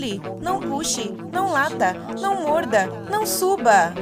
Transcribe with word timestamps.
pule, 0.00 0.20
não 0.40 0.60
puxe, 0.60 1.10
não 1.30 1.52
lata, 1.52 1.92
não 2.18 2.42
morda, 2.42 2.86
não 3.10 3.26
suba. 3.26 3.92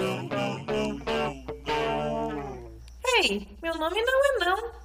Ei, 3.17 3.49
meu 3.61 3.75
nome 3.75 4.01
não 4.03 4.25
é 4.25 4.39
não. 4.45 4.79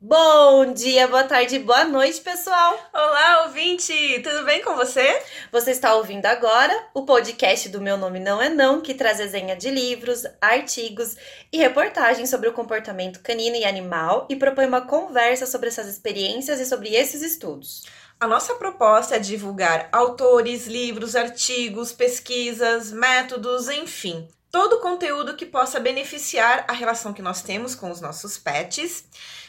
Bom 0.00 0.72
dia, 0.72 1.08
boa 1.08 1.24
tarde, 1.24 1.58
boa 1.58 1.84
noite, 1.84 2.20
pessoal! 2.20 2.78
Olá, 2.92 3.44
ouvinte! 3.46 4.20
Tudo 4.22 4.44
bem 4.44 4.62
com 4.62 4.74
você? 4.74 5.22
Você 5.50 5.70
está 5.70 5.94
ouvindo 5.94 6.26
agora 6.26 6.88
o 6.92 7.06
podcast 7.06 7.70
do 7.70 7.80
Meu 7.80 7.96
Nome 7.96 8.20
Não 8.20 8.40
É 8.40 8.50
Não, 8.50 8.82
que 8.82 8.92
traz 8.92 9.18
resenha 9.18 9.56
de 9.56 9.70
livros, 9.70 10.24
artigos 10.42 11.16
e 11.50 11.56
reportagens 11.56 12.28
sobre 12.28 12.48
o 12.48 12.52
comportamento 12.52 13.20
canino 13.20 13.56
e 13.56 13.64
animal 13.64 14.26
e 14.28 14.36
propõe 14.36 14.66
uma 14.66 14.86
conversa 14.86 15.46
sobre 15.46 15.68
essas 15.68 15.88
experiências 15.88 16.60
e 16.60 16.66
sobre 16.66 16.94
esses 16.94 17.22
estudos. 17.22 17.82
A 18.20 18.26
nossa 18.26 18.54
proposta 18.54 19.16
é 19.16 19.18
divulgar 19.18 19.88
autores, 19.92 20.66
livros, 20.66 21.14
artigos, 21.14 21.92
pesquisas, 21.92 22.90
métodos, 22.90 23.68
enfim, 23.68 24.28
todo 24.50 24.74
o 24.76 24.80
conteúdo 24.80 25.36
que 25.36 25.44
possa 25.44 25.80
beneficiar 25.80 26.64
a 26.68 26.72
relação 26.72 27.12
que 27.12 27.20
nós 27.20 27.42
temos 27.42 27.74
com 27.74 27.90
os 27.90 28.00
nossos 28.00 28.38
pets, 28.38 29.04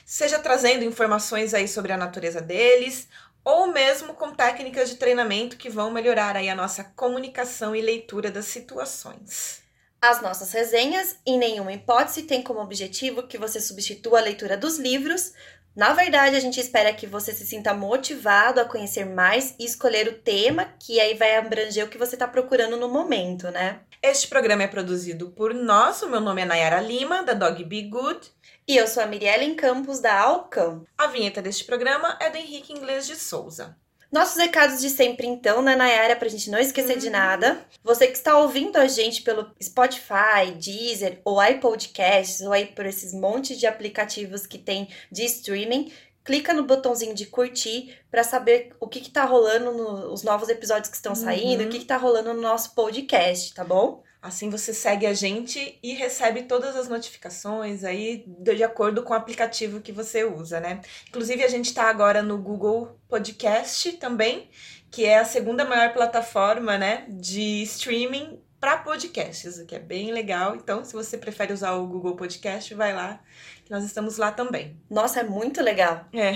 seja 0.06 0.40
trazendo 0.40 0.84
informações 0.84 1.54
aí 1.54 1.68
sobre 1.68 1.94
a 1.94 1.98
natureza 1.98 2.42
deles, 2.42 3.08
ou 3.44 3.68
mesmo 3.68 4.16
com 4.16 4.34
técnicas 4.34 4.90
de 4.90 4.96
treinamento 4.96 5.58
que 5.58 5.70
vão 5.70 5.92
melhorar 5.92 6.36
aí 6.36 6.50
a 6.50 6.56
nossa 6.56 6.84
comunicação 6.84 7.76
e 7.76 7.82
leitura 7.82 8.32
das 8.32 8.46
situações. 8.46 9.65
As 10.08 10.22
nossas 10.22 10.52
resenhas, 10.52 11.18
em 11.26 11.36
nenhuma 11.36 11.74
hipótese, 11.74 12.22
têm 12.22 12.44
como 12.44 12.60
objetivo 12.60 13.24
que 13.24 13.40
você 13.40 13.60
substitua 13.60 14.20
a 14.20 14.22
leitura 14.22 14.56
dos 14.56 14.78
livros. 14.78 15.34
Na 15.76 15.94
verdade, 15.94 16.36
a 16.36 16.40
gente 16.40 16.60
espera 16.60 16.94
que 16.94 17.08
você 17.08 17.34
se 17.34 17.44
sinta 17.44 17.74
motivado 17.74 18.62
a 18.62 18.66
conhecer 18.66 19.04
mais 19.04 19.56
e 19.58 19.66
escolher 19.66 20.08
o 20.08 20.14
tema 20.14 20.66
que 20.80 21.00
aí 21.00 21.16
vai 21.16 21.36
abranger 21.36 21.84
o 21.84 21.90
que 21.90 21.98
você 21.98 22.16
está 22.16 22.28
procurando 22.28 22.78
no 22.78 22.88
momento, 22.88 23.50
né? 23.50 23.80
Este 24.00 24.28
programa 24.28 24.62
é 24.62 24.68
produzido 24.68 25.32
por 25.32 25.56
nós. 25.56 26.04
O 26.04 26.08
meu 26.08 26.22
nome 26.22 26.44
é 26.44 26.46
Nayara 26.46 26.82
Lima, 26.82 27.24
da 27.24 27.34
Dog 27.34 27.64
Be 27.64 27.82
Good. 27.82 28.32
E 28.68 28.78
eu 28.78 28.88
sou 28.88 29.02
a 29.02 29.08
Mirielle 29.08 29.56
Campos, 29.56 30.00
da 30.00 30.20
Alcão. 30.20 30.86
A 30.96 31.08
vinheta 31.08 31.42
deste 31.42 31.64
programa 31.64 32.16
é 32.22 32.30
do 32.30 32.38
Henrique 32.38 32.72
Inglês 32.72 33.08
de 33.08 33.16
Souza. 33.16 33.76
Nossos 34.16 34.38
recados 34.38 34.80
de 34.80 34.90
sempre, 34.90 35.28
então, 35.28 35.62
né, 35.62 35.76
Nayara, 35.76 36.16
pra 36.16 36.30
gente 36.30 36.50
não 36.50 36.58
esquecer 36.58 36.94
uhum. 36.94 37.00
de 37.00 37.10
nada. 37.10 37.66
Você 37.84 38.08
que 38.08 38.14
está 38.16 38.38
ouvindo 38.38 38.78
a 38.78 38.88
gente 38.88 39.22
pelo 39.22 39.52
Spotify, 39.62 40.54
Deezer 40.58 41.20
ou 41.26 41.44
iPodcasts, 41.44 42.40
ou 42.40 42.54
aí 42.54 42.68
por 42.68 42.86
esses 42.86 43.14
montes 43.14 43.60
de 43.60 43.68
aplicativos 43.68 44.48
que 44.48 44.58
tem 44.58 44.88
de 45.12 45.26
streaming, 45.26 45.92
clica 46.24 46.54
no 46.54 46.64
botãozinho 46.64 47.14
de 47.14 47.26
curtir 47.26 47.94
para 48.10 48.24
saber 48.24 48.74
o 48.80 48.88
que, 48.88 49.02
que 49.02 49.12
tá 49.12 49.26
rolando 49.26 49.74
nos 49.74 50.24
no, 50.24 50.32
novos 50.32 50.48
episódios 50.48 50.88
que 50.88 50.96
estão 50.96 51.14
saindo, 51.14 51.64
uhum. 51.64 51.68
o 51.68 51.70
que, 51.70 51.80
que 51.80 51.86
tá 51.86 51.98
rolando 51.98 52.34
no 52.34 52.42
nosso 52.42 52.74
podcast, 52.74 53.54
tá 53.54 53.66
bom? 53.66 54.02
Assim 54.26 54.50
você 54.50 54.74
segue 54.74 55.06
a 55.06 55.14
gente 55.14 55.78
e 55.82 55.94
recebe 55.94 56.44
todas 56.44 56.76
as 56.76 56.88
notificações 56.88 57.84
aí 57.84 58.24
de 58.28 58.64
acordo 58.64 59.04
com 59.04 59.14
o 59.14 59.16
aplicativo 59.16 59.82
que 59.82 59.92
você 59.92 60.24
usa, 60.24 60.60
né? 60.60 60.82
Inclusive 61.08 61.44
a 61.44 61.48
gente 61.48 61.68
está 61.68 61.84
agora 61.84 62.24
no 62.24 62.38
Google 62.38 63.00
Podcast 63.08 63.94
também, 63.94 64.50
que 64.90 65.06
é 65.06 65.20
a 65.20 65.26
segunda 65.26 65.64
maior 65.64 65.94
plataforma, 65.94 66.78
né, 66.78 67.06
de 67.08 67.62
streaming 67.64 68.40
para 68.60 68.78
podcasts, 68.78 69.60
o 69.60 69.66
que 69.66 69.76
é 69.76 69.80
bem 69.80 70.12
legal. 70.12 70.56
Então, 70.56 70.84
se 70.84 70.94
você 70.94 71.18
prefere 71.18 71.54
usar 71.54 71.74
o 71.74 71.86
Google 71.86 72.16
Podcast, 72.16 72.74
vai 72.74 72.94
lá 72.94 73.22
nós 73.68 73.84
estamos 73.84 74.18
lá 74.18 74.32
também. 74.32 74.80
Nossa, 74.88 75.22
é 75.22 75.24
muito 75.24 75.60
legal. 75.60 76.06
É. 76.14 76.34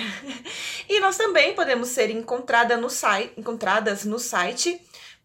E 0.90 1.00
nós 1.00 1.16
também 1.16 1.54
podemos 1.54 1.90
ser 1.90 2.10
encontrada 2.10 2.76
no 2.76 2.90
site, 2.90 3.32
encontradas 3.38 4.04
no 4.04 4.17
site 4.17 4.82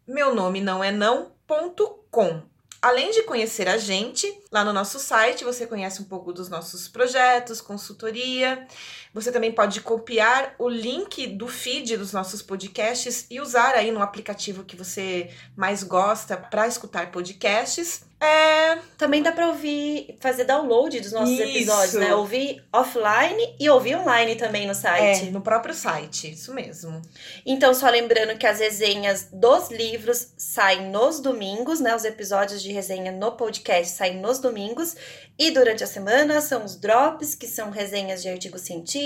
meu 0.07 0.35
nome 0.35 0.61
não 0.61 0.85
é 0.85 0.93
não.com. 0.93 2.43
Além 2.85 3.13
de 3.13 3.23
conhecer 3.23 3.67
a 3.67 3.79
gente, 3.79 4.31
lá 4.53 4.63
no 4.63 4.71
nosso 4.71 4.99
site 4.99 5.43
você 5.43 5.67
conhece 5.67 6.03
um 6.03 6.05
pouco 6.05 6.35
dos 6.35 6.51
nossos 6.51 6.87
projetos, 6.87 7.59
consultoria. 7.63 8.69
Você 9.15 9.31
também 9.31 9.53
pode 9.53 9.81
copiar 9.81 10.57
o 10.59 10.69
link 10.69 11.29
do 11.29 11.47
feed 11.47 11.97
dos 11.97 12.13
nossos 12.13 12.43
podcasts 12.43 13.27
e 13.31 13.41
usar 13.41 13.77
aí 13.77 13.93
no 13.93 14.03
aplicativo 14.03 14.65
que 14.65 14.75
você 14.75 15.31
mais 15.57 15.85
gosta 15.85 16.37
para 16.37 16.67
escutar 16.67 17.13
podcasts. 17.13 18.05
É... 18.21 18.79
Também 18.97 19.23
dá 19.23 19.31
para 19.33 19.49
ouvir, 19.49 20.17
fazer 20.19 20.45
download 20.45 20.99
dos 21.01 21.13
nossos 21.13 21.35
Isso. 21.35 21.43
episódios, 21.43 21.95
né? 21.95 22.15
Ouvir 22.15 22.65
offline 22.73 23.55
e 23.61 23.69
ouvir 23.69 23.97
online 23.97 24.35
também 24.37 24.67
no 24.67 24.75
site. 24.75 25.27
É, 25.27 25.31
no 25.31 25.41
próprio 25.43 25.75
site, 25.75 26.33
isso 26.33 26.55
mesmo. 26.55 27.03
Então, 27.45 27.75
só 27.75 27.89
lembrando 27.91 28.39
que 28.39 28.47
as 28.47 28.61
resenhas 28.61 29.29
dos 29.33 29.71
livros 29.71 30.33
saem 30.39 30.91
nos 30.91 31.21
domingos, 31.21 31.81
né? 31.81 31.95
Os 31.95 32.05
episódios 32.05 32.63
de 32.63 32.73
resenha 32.73 33.13
no 33.13 33.33
podcast 33.33 33.95
saem 33.95 34.21
nos 34.21 34.39
domingos. 34.39 34.97
E 35.39 35.51
durante 35.51 35.85
a 35.85 35.87
semana 35.87 36.41
são 36.41 36.65
os 36.65 36.77
drops, 36.77 37.35
que 37.35 37.47
são 37.47 37.71
resenhas 37.71 38.23
de 38.23 38.29
artigos 38.29 38.63
científicos, 38.63 39.04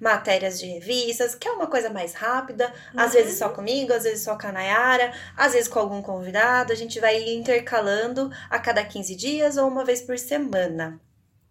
matérias 0.00 0.58
de 0.58 0.66
revistas, 0.66 1.34
que 1.34 1.48
é 1.48 1.52
uma 1.52 1.66
coisa 1.66 1.90
mais 1.90 2.14
rápida, 2.14 2.72
uhum. 2.94 3.00
às 3.00 3.12
vezes 3.12 3.38
só 3.38 3.48
comigo, 3.48 3.92
às 3.92 4.04
vezes 4.04 4.24
só 4.24 4.36
com 4.36 4.46
a 4.46 4.52
Nayara, 4.52 5.12
às 5.36 5.52
vezes 5.52 5.68
com 5.68 5.78
algum 5.78 6.02
convidado. 6.02 6.72
A 6.72 6.76
gente 6.76 7.00
vai 7.00 7.22
intercalando 7.30 8.30
a 8.50 8.58
cada 8.58 8.84
15 8.84 9.14
dias 9.14 9.56
ou 9.56 9.68
uma 9.68 9.84
vez 9.84 10.02
por 10.02 10.18
semana. 10.18 11.00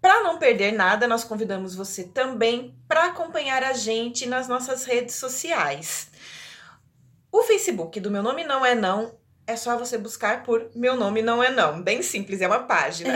Para 0.01 0.23
não 0.23 0.39
perder 0.39 0.71
nada, 0.71 1.07
nós 1.07 1.23
convidamos 1.23 1.75
você 1.75 2.03
também 2.03 2.75
para 2.87 3.05
acompanhar 3.05 3.63
a 3.63 3.73
gente 3.73 4.25
nas 4.25 4.47
nossas 4.47 4.83
redes 4.83 5.15
sociais. 5.15 6.09
O 7.31 7.43
Facebook 7.43 7.99
do 7.99 8.09
Meu 8.09 8.23
Nome 8.23 8.43
Não 8.43 8.65
É 8.65 8.73
Não 8.73 9.20
é 9.45 9.55
só 9.55 9.77
você 9.77 9.97
buscar 9.97 10.43
por 10.43 10.69
Meu 10.75 10.95
Nome 10.95 11.21
Não 11.21 11.43
É 11.43 11.49
Não. 11.49 11.81
Bem 11.81 12.01
simples, 12.01 12.41
é 12.41 12.47
uma 12.47 12.59
página. 12.59 13.13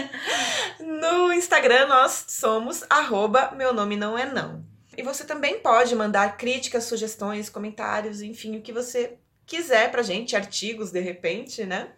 no 0.80 1.32
Instagram 1.32 1.86
nós 1.86 2.24
somos 2.28 2.84
arroba 2.88 3.52
Meu 3.56 3.72
Nome 3.72 3.96
Não 3.96 4.18
É 4.18 4.26
Não. 4.26 4.64
E 4.96 5.02
você 5.02 5.24
também 5.24 5.60
pode 5.60 5.94
mandar 5.94 6.36
críticas, 6.36 6.84
sugestões, 6.84 7.48
comentários, 7.48 8.20
enfim, 8.20 8.56
o 8.56 8.62
que 8.62 8.72
você 8.72 9.16
quiser 9.46 9.90
pra 9.90 10.02
gente, 10.02 10.34
artigos 10.34 10.90
de 10.90 11.00
repente, 11.00 11.64
né? 11.64 11.88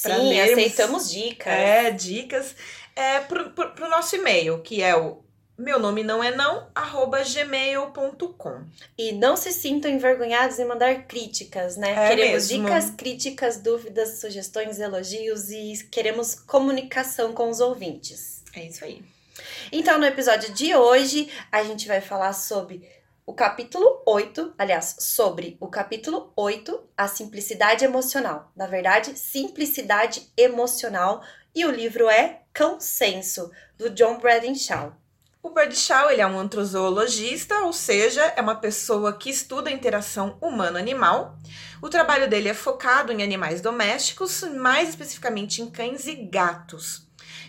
Pra 0.00 0.16
Sim, 0.16 0.28
lermos, 0.28 0.52
aceitamos 0.52 1.10
dicas. 1.10 1.52
É, 1.52 1.90
dicas. 1.90 2.54
É, 2.94 3.20
pro, 3.20 3.50
pro, 3.50 3.72
pro 3.72 3.90
nosso 3.90 4.14
e-mail, 4.14 4.60
que 4.62 4.82
é 4.82 4.96
o 4.96 5.23
meu 5.56 5.78
nome 5.78 6.02
não 6.02 6.22
é 6.22 6.34
não, 6.34 6.68
arroba 6.74 7.22
gmail.com. 7.22 8.64
E 8.98 9.12
não 9.12 9.36
se 9.36 9.52
sintam 9.52 9.90
envergonhados 9.90 10.58
em 10.58 10.64
mandar 10.64 11.06
críticas, 11.06 11.76
né? 11.76 11.92
É 11.92 12.08
queremos 12.08 12.48
mesmo. 12.48 12.64
dicas, 12.64 12.90
críticas, 12.90 13.56
dúvidas, 13.58 14.20
sugestões, 14.20 14.80
elogios 14.80 15.50
e 15.50 15.86
queremos 15.90 16.34
comunicação 16.34 17.32
com 17.32 17.48
os 17.48 17.60
ouvintes. 17.60 18.42
É 18.54 18.64
isso 18.64 18.84
aí. 18.84 19.02
Então, 19.70 19.98
no 19.98 20.06
episódio 20.06 20.52
de 20.52 20.74
hoje, 20.74 21.30
a 21.50 21.62
gente 21.62 21.86
vai 21.86 22.00
falar 22.00 22.32
sobre 22.32 22.88
o 23.26 23.32
capítulo 23.32 24.02
8, 24.06 24.54
aliás, 24.58 24.96
sobre 24.98 25.56
o 25.58 25.66
capítulo 25.66 26.32
8, 26.36 26.82
a 26.96 27.08
simplicidade 27.08 27.84
emocional. 27.84 28.52
Na 28.54 28.66
verdade, 28.66 29.18
simplicidade 29.18 30.28
emocional. 30.36 31.22
E 31.54 31.64
o 31.64 31.70
livro 31.70 32.08
é 32.08 32.42
Consenso, 32.56 33.50
do 33.78 33.88
John 33.90 34.18
Bradshaw. 34.18 35.03
O 35.44 35.50
Bradshaw 35.50 36.10
ele 36.10 36.22
é 36.22 36.26
um 36.26 36.38
antrozoologista, 36.38 37.54
ou 37.64 37.72
seja, 37.74 38.32
é 38.34 38.40
uma 38.40 38.54
pessoa 38.54 39.12
que 39.12 39.28
estuda 39.28 39.68
a 39.68 39.72
interação 39.74 40.38
humano-animal. 40.40 41.38
O 41.82 41.90
trabalho 41.90 42.30
dele 42.30 42.48
é 42.48 42.54
focado 42.54 43.12
em 43.12 43.22
animais 43.22 43.60
domésticos, 43.60 44.42
mais 44.56 44.88
especificamente 44.88 45.60
em 45.60 45.70
cães 45.70 46.06
e 46.06 46.14
gatos. 46.14 47.03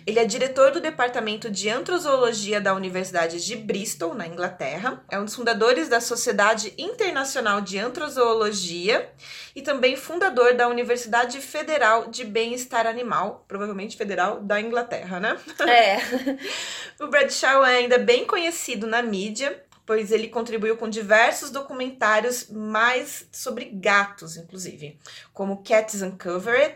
Ele 0.05 0.19
é 0.19 0.25
diretor 0.25 0.71
do 0.71 0.79
Departamento 0.79 1.49
de 1.49 1.67
Antrozoologia 1.67 2.61
da 2.61 2.75
Universidade 2.75 3.43
de 3.43 3.55
Bristol, 3.55 4.13
na 4.13 4.27
Inglaterra. 4.27 5.03
É 5.09 5.17
um 5.17 5.25
dos 5.25 5.33
fundadores 5.33 5.89
da 5.89 5.99
Sociedade 5.99 6.75
Internacional 6.77 7.59
de 7.59 7.79
Antrozoologia 7.79 9.09
e 9.55 9.63
também 9.63 9.95
fundador 9.95 10.53
da 10.53 10.67
Universidade 10.67 11.41
Federal 11.41 12.07
de 12.07 12.23
Bem-Estar 12.23 12.85
Animal, 12.85 13.43
provavelmente 13.47 13.97
federal 13.97 14.41
da 14.41 14.61
Inglaterra, 14.61 15.19
né? 15.19 15.39
É. 15.67 15.97
o 17.03 17.07
Bradshaw 17.07 17.65
é 17.65 17.77
ainda 17.77 17.97
bem 17.97 18.25
conhecido 18.25 18.85
na 18.85 19.01
mídia, 19.01 19.59
pois 19.87 20.11
ele 20.11 20.27
contribuiu 20.27 20.77
com 20.77 20.87
diversos 20.87 21.49
documentários 21.49 22.47
mais 22.51 23.27
sobre 23.31 23.65
gatos, 23.65 24.37
inclusive, 24.37 24.99
como 25.33 25.63
Cats 25.63 26.03
Uncovered, 26.03 26.75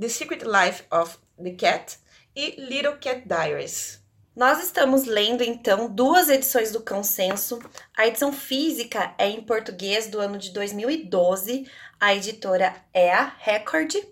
The 0.00 0.08
Secret 0.08 0.44
Life 0.44 0.84
of 0.92 1.18
the 1.42 1.50
Cat 1.50 1.98
e 2.38 2.54
Little 2.56 2.96
Cat 2.98 3.24
Diaries. 3.26 4.00
Nós 4.36 4.62
estamos 4.62 5.06
lendo 5.06 5.42
então 5.42 5.88
duas 5.92 6.28
edições 6.28 6.70
do 6.70 6.80
Consenso. 6.80 7.58
A 7.96 8.06
edição 8.06 8.32
física 8.32 9.12
é 9.18 9.28
em 9.28 9.42
português 9.42 10.06
do 10.06 10.20
ano 10.20 10.38
de 10.38 10.52
2012, 10.52 11.68
a 11.98 12.14
editora 12.14 12.76
é 12.94 13.12
a 13.12 13.24
Record, 13.40 13.96
uh, 13.96 14.04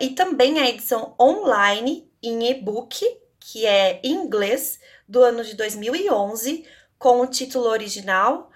e 0.00 0.10
também 0.10 0.60
a 0.60 0.68
edição 0.68 1.16
online 1.20 2.08
em 2.22 2.48
e-book, 2.48 3.04
que 3.40 3.66
é 3.66 4.00
em 4.04 4.12
inglês, 4.12 4.78
do 5.08 5.20
ano 5.20 5.42
de 5.42 5.56
2011, 5.56 6.64
com 6.96 7.22
o 7.22 7.26
título 7.26 7.66
original 7.66 8.52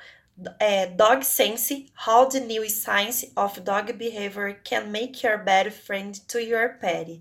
é, 0.60 0.86
Dog 0.86 1.26
Sense: 1.26 1.86
How 2.06 2.28
the 2.28 2.38
New 2.38 2.62
Science 2.70 3.32
of 3.36 3.60
Dog 3.62 3.92
Behavior 3.94 4.60
Can 4.62 4.84
Make 4.84 5.26
Your 5.26 5.38
Better 5.38 5.72
Friend 5.72 6.20
to 6.28 6.38
Your 6.38 6.78
Pet. 6.78 7.20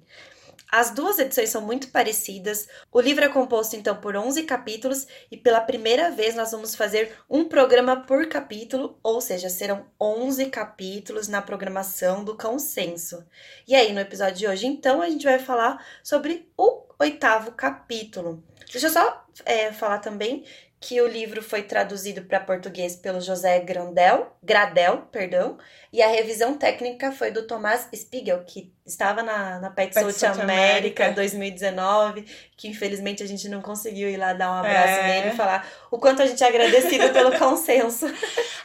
As 0.71 0.91
duas 0.91 1.19
edições 1.19 1.49
são 1.49 1.61
muito 1.61 1.89
parecidas. 1.89 2.67
O 2.91 2.99
livro 2.99 3.23
é 3.23 3.29
composto 3.29 3.75
então 3.75 3.95
por 3.95 4.15
11 4.15 4.43
capítulos 4.43 5.07
e 5.31 5.37
pela 5.37 5.61
primeira 5.61 6.11
vez 6.11 6.35
nós 6.35 6.51
vamos 6.51 6.75
fazer 6.75 7.15
um 7.29 7.45
programa 7.45 8.01
por 8.01 8.27
capítulo, 8.27 8.99
ou 9.03 9.21
seja, 9.21 9.49
serão 9.49 9.85
11 9.99 10.47
capítulos 10.47 11.27
na 11.27 11.41
programação 11.41 12.23
do 12.23 12.37
Consenso. 12.37 13.25
E 13.67 13.75
aí, 13.75 13.93
no 13.93 13.99
episódio 13.99 14.35
de 14.35 14.47
hoje, 14.47 14.67
então, 14.67 15.01
a 15.01 15.09
gente 15.09 15.25
vai 15.25 15.39
falar 15.39 15.85
sobre 16.03 16.49
o 16.57 16.83
oitavo 16.99 17.51
capítulo. 17.51 18.43
Deixa 18.71 18.87
eu 18.87 18.91
só 18.91 19.25
é, 19.45 19.71
falar 19.71 19.99
também 19.99 20.43
que 20.85 21.01
o 21.01 21.07
livro 21.07 21.41
foi 21.41 21.63
traduzido 21.63 22.21
para 22.21 22.39
português 22.39 22.95
pelo 22.95 23.19
José 23.19 23.59
Grandel, 23.59 24.31
Gradel, 24.43 24.97
perdão, 25.11 25.57
e 25.91 25.99
a 25.99 26.07
revisão 26.07 26.55
técnica 26.59 27.11
foi 27.11 27.31
do 27.31 27.47
Tomás 27.47 27.89
Spiegel, 27.91 28.43
que 28.43 28.71
estava 28.85 29.23
na, 29.23 29.59
na 29.59 29.71
Pet, 29.71 29.91
Pet 29.91 30.13
South 30.13 30.39
América 30.39 31.11
2019, 31.11 32.27
que 32.55 32.67
infelizmente 32.67 33.23
a 33.23 33.27
gente 33.27 33.49
não 33.49 33.63
conseguiu 33.63 34.07
ir 34.07 34.17
lá 34.17 34.33
dar 34.33 34.51
um 34.51 34.59
abraço 34.59 34.99
é. 34.99 35.07
nele 35.07 35.33
e 35.33 35.35
falar 35.35 35.67
o 35.89 35.97
quanto 35.97 36.21
a 36.21 36.27
gente 36.27 36.43
é 36.43 36.47
agradecido 36.47 37.11
pelo 37.11 37.31
consenso. 37.39 38.05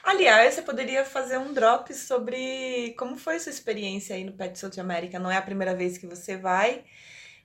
Aliás, 0.04 0.52
você 0.52 0.60
poderia 0.60 1.06
fazer 1.06 1.38
um 1.38 1.54
drop 1.54 1.94
sobre 1.94 2.94
como 2.98 3.16
foi 3.16 3.38
sua 3.38 3.50
experiência 3.50 4.14
aí 4.14 4.24
no 4.24 4.32
Pet 4.32 4.58
South 4.58 4.78
América. 4.78 5.18
Não 5.18 5.30
é 5.30 5.38
a 5.38 5.42
primeira 5.42 5.74
vez 5.74 5.96
que 5.96 6.06
você 6.06 6.36
vai. 6.36 6.84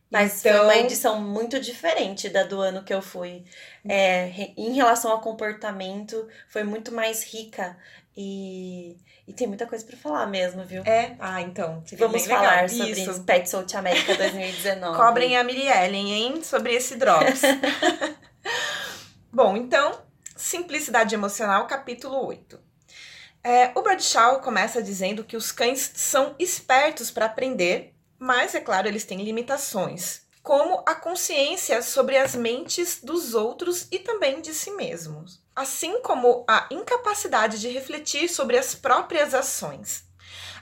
Mas 0.10 0.40
então... 0.40 0.52
foi 0.52 0.62
uma 0.62 0.74
então 0.76 0.86
edição 0.86 1.22
muito 1.22 1.60
diferente 1.60 2.30
da 2.30 2.44
do 2.44 2.62
ano 2.62 2.84
que 2.84 2.94
eu 2.94 3.02
fui. 3.02 3.44
É, 3.88 4.28
em 4.56 4.74
relação 4.74 5.12
ao 5.12 5.20
comportamento, 5.20 6.28
foi 6.48 6.64
muito 6.64 6.92
mais 6.92 7.24
rica 7.24 7.78
e, 8.16 8.98
e 9.28 9.34
tem 9.34 9.48
muita 9.48 9.66
coisa 9.66 9.84
para 9.84 9.98
falar 9.98 10.28
mesmo, 10.28 10.64
viu? 10.64 10.84
É, 10.84 11.16
ah, 11.20 11.42
então. 11.42 11.84
Vamos 11.98 12.26
falar 12.26 12.70
sobre 12.70 12.92
isso. 12.92 13.24
Pet 13.24 13.50
South 13.50 13.76
America 13.76 14.14
2019. 14.16 14.98
Cobrem 14.98 15.38
a 15.38 15.44
Miriellen, 15.44 16.14
hein, 16.14 16.44
sobre 16.44 16.74
esse 16.74 16.96
Drops. 16.96 17.42
Bom, 19.34 19.58
então, 19.58 20.00
Simplicidade 20.36 21.14
Emocional, 21.14 21.66
capítulo 21.68 22.26
8. 22.26 22.60
É, 23.44 23.72
o 23.76 23.82
Bradshaw 23.82 24.40
começa 24.40 24.82
dizendo 24.82 25.24
que 25.24 25.38
os 25.38 25.52
cães 25.52 25.92
são 25.94 26.36
espertos 26.40 27.12
para 27.12 27.26
aprender 27.26 27.95
mas, 28.20 28.56
é 28.56 28.60
claro, 28.60 28.88
eles 28.88 29.06
têm 29.06 29.24
limitações, 29.24 30.22
como 30.42 30.84
a 30.86 30.94
consciência 30.94 31.82
sobre 31.82 32.18
as 32.18 32.36
mentes 32.36 33.00
dos 33.02 33.34
outros 33.34 33.88
e 33.92 34.00
também 34.00 34.42
de 34.42 34.54
si 34.54 34.72
mesmos, 34.72 35.42
assim 35.56 36.02
como 36.02 36.46
a 36.48 36.68
incapacidade 36.70 37.60
de 37.60 37.68
refletir 37.70 38.30
sobre 38.30 38.58
as 38.58 38.76
próprias 38.76 39.34
ações. 39.34 40.04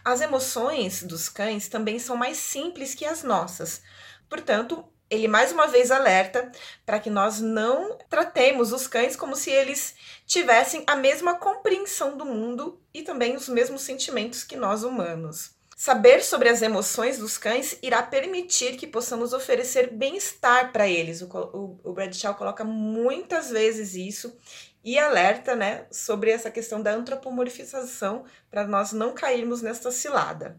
As 0.05 0.21
emoções 0.21 1.03
dos 1.03 1.29
cães 1.29 1.67
também 1.67 1.99
são 1.99 2.15
mais 2.15 2.37
simples 2.37 2.95
que 2.95 3.05
as 3.05 3.23
nossas, 3.23 3.81
portanto, 4.29 4.85
ele 5.09 5.27
mais 5.27 5.51
uma 5.51 5.67
vez 5.67 5.91
alerta 5.91 6.51
para 6.85 6.99
que 6.99 7.09
nós 7.09 7.39
não 7.39 7.97
tratemos 8.09 8.71
os 8.73 8.87
cães 8.87 9.15
como 9.15 9.35
se 9.35 9.51
eles 9.51 9.95
tivessem 10.25 10.83
a 10.87 10.95
mesma 10.95 11.35
compreensão 11.35 12.17
do 12.17 12.25
mundo 12.25 12.81
e 12.93 13.03
também 13.03 13.35
os 13.35 13.47
mesmos 13.47 13.81
sentimentos 13.81 14.43
que 14.43 14.55
nós 14.55 14.83
humanos. 14.83 15.52
Saber 15.83 16.23
sobre 16.23 16.47
as 16.47 16.61
emoções 16.61 17.17
dos 17.17 17.37
cães 17.37 17.77
irá 17.83 18.01
permitir 18.01 18.77
que 18.77 18.87
possamos 18.87 19.33
oferecer 19.33 19.91
bem-estar 19.91 20.71
para 20.71 20.87
eles. 20.87 21.21
O, 21.21 21.25
o, 21.25 21.79
o 21.83 21.91
Bradshaw 21.91 22.35
coloca 22.35 22.63
muitas 22.63 23.49
vezes 23.49 23.93
isso 23.93 24.33
e 24.81 24.97
alerta 24.97 25.57
né, 25.57 25.85
sobre 25.91 26.31
essa 26.31 26.49
questão 26.49 26.81
da 26.81 26.93
antropomorfização 26.93 28.23
para 28.49 28.65
nós 28.65 28.93
não 28.93 29.13
cairmos 29.13 29.61
nesta 29.61 29.91
cilada. 29.91 30.57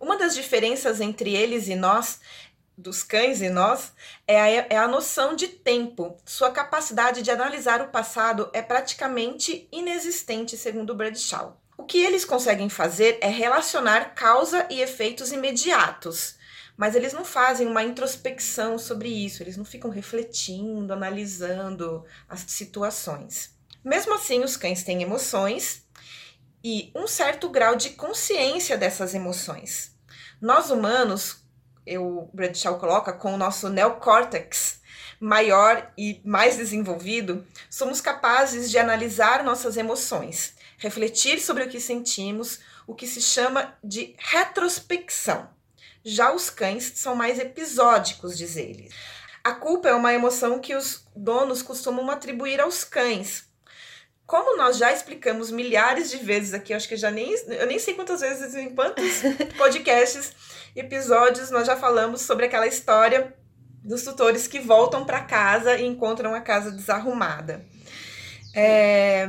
Uma 0.00 0.18
das 0.18 0.34
diferenças 0.34 1.00
entre 1.00 1.32
eles 1.32 1.68
e 1.68 1.76
nós, 1.76 2.18
dos 2.76 3.04
cães 3.04 3.40
e 3.42 3.50
nós, 3.50 3.92
é 4.26 4.40
a, 4.40 4.48
é 4.70 4.76
a 4.76 4.88
noção 4.88 5.36
de 5.36 5.46
tempo. 5.46 6.16
Sua 6.24 6.50
capacidade 6.50 7.22
de 7.22 7.30
analisar 7.30 7.80
o 7.80 7.90
passado 7.90 8.50
é 8.52 8.60
praticamente 8.60 9.68
inexistente, 9.70 10.56
segundo 10.56 10.96
Bradshaw. 10.96 11.63
O 11.76 11.84
que 11.84 11.98
eles 11.98 12.24
conseguem 12.24 12.68
fazer 12.68 13.18
é 13.20 13.28
relacionar 13.28 14.14
causa 14.14 14.66
e 14.70 14.80
efeitos 14.80 15.32
imediatos, 15.32 16.36
mas 16.76 16.94
eles 16.94 17.12
não 17.12 17.24
fazem 17.24 17.66
uma 17.66 17.82
introspecção 17.82 18.78
sobre 18.78 19.08
isso, 19.08 19.42
eles 19.42 19.56
não 19.56 19.64
ficam 19.64 19.90
refletindo, 19.90 20.92
analisando 20.92 22.04
as 22.28 22.40
situações. 22.40 23.54
Mesmo 23.84 24.14
assim, 24.14 24.42
os 24.42 24.56
cães 24.56 24.84
têm 24.84 25.02
emoções 25.02 25.84
e 26.62 26.92
um 26.94 27.06
certo 27.06 27.48
grau 27.48 27.74
de 27.74 27.90
consciência 27.90 28.78
dessas 28.78 29.12
emoções. 29.12 29.94
Nós 30.40 30.70
humanos, 30.70 31.44
eu, 31.84 32.30
Bradshaw 32.32 32.78
coloca, 32.78 33.12
com 33.12 33.34
o 33.34 33.38
nosso 33.38 33.68
neocórtex 33.68 34.80
maior 35.20 35.92
e 35.98 36.20
mais 36.24 36.56
desenvolvido, 36.56 37.46
somos 37.68 38.00
capazes 38.00 38.70
de 38.70 38.78
analisar 38.78 39.42
nossas 39.42 39.76
emoções 39.76 40.54
refletir 40.78 41.40
sobre 41.40 41.64
o 41.64 41.68
que 41.68 41.80
sentimos, 41.80 42.60
o 42.86 42.94
que 42.94 43.06
se 43.06 43.20
chama 43.20 43.76
de 43.82 44.14
retrospecção. 44.18 45.48
Já 46.04 46.32
os 46.32 46.50
cães 46.50 46.92
são 46.96 47.16
mais 47.16 47.38
episódicos, 47.38 48.36
diz 48.36 48.56
ele. 48.56 48.90
A 49.42 49.52
culpa 49.52 49.88
é 49.88 49.94
uma 49.94 50.12
emoção 50.12 50.58
que 50.58 50.74
os 50.74 51.06
donos 51.14 51.62
costumam 51.62 52.10
atribuir 52.10 52.60
aos 52.60 52.84
cães. 52.84 53.44
Como 54.26 54.56
nós 54.56 54.78
já 54.78 54.92
explicamos 54.92 55.50
milhares 55.50 56.10
de 56.10 56.16
vezes 56.16 56.54
aqui, 56.54 56.72
acho 56.72 56.88
que 56.88 56.96
já 56.96 57.10
nem 57.10 57.34
eu 57.48 57.66
nem 57.66 57.78
sei 57.78 57.94
quantas 57.94 58.20
vezes 58.22 58.54
em 58.54 58.74
quantos 58.74 59.20
podcasts, 59.58 60.32
episódios 60.74 61.50
nós 61.50 61.66
já 61.66 61.76
falamos 61.76 62.22
sobre 62.22 62.46
aquela 62.46 62.66
história 62.66 63.34
dos 63.82 64.02
tutores 64.02 64.48
que 64.48 64.60
voltam 64.60 65.04
para 65.04 65.20
casa 65.20 65.76
e 65.76 65.84
encontram 65.84 66.34
a 66.34 66.40
casa 66.40 66.70
desarrumada. 66.70 67.64
É, 68.54 69.28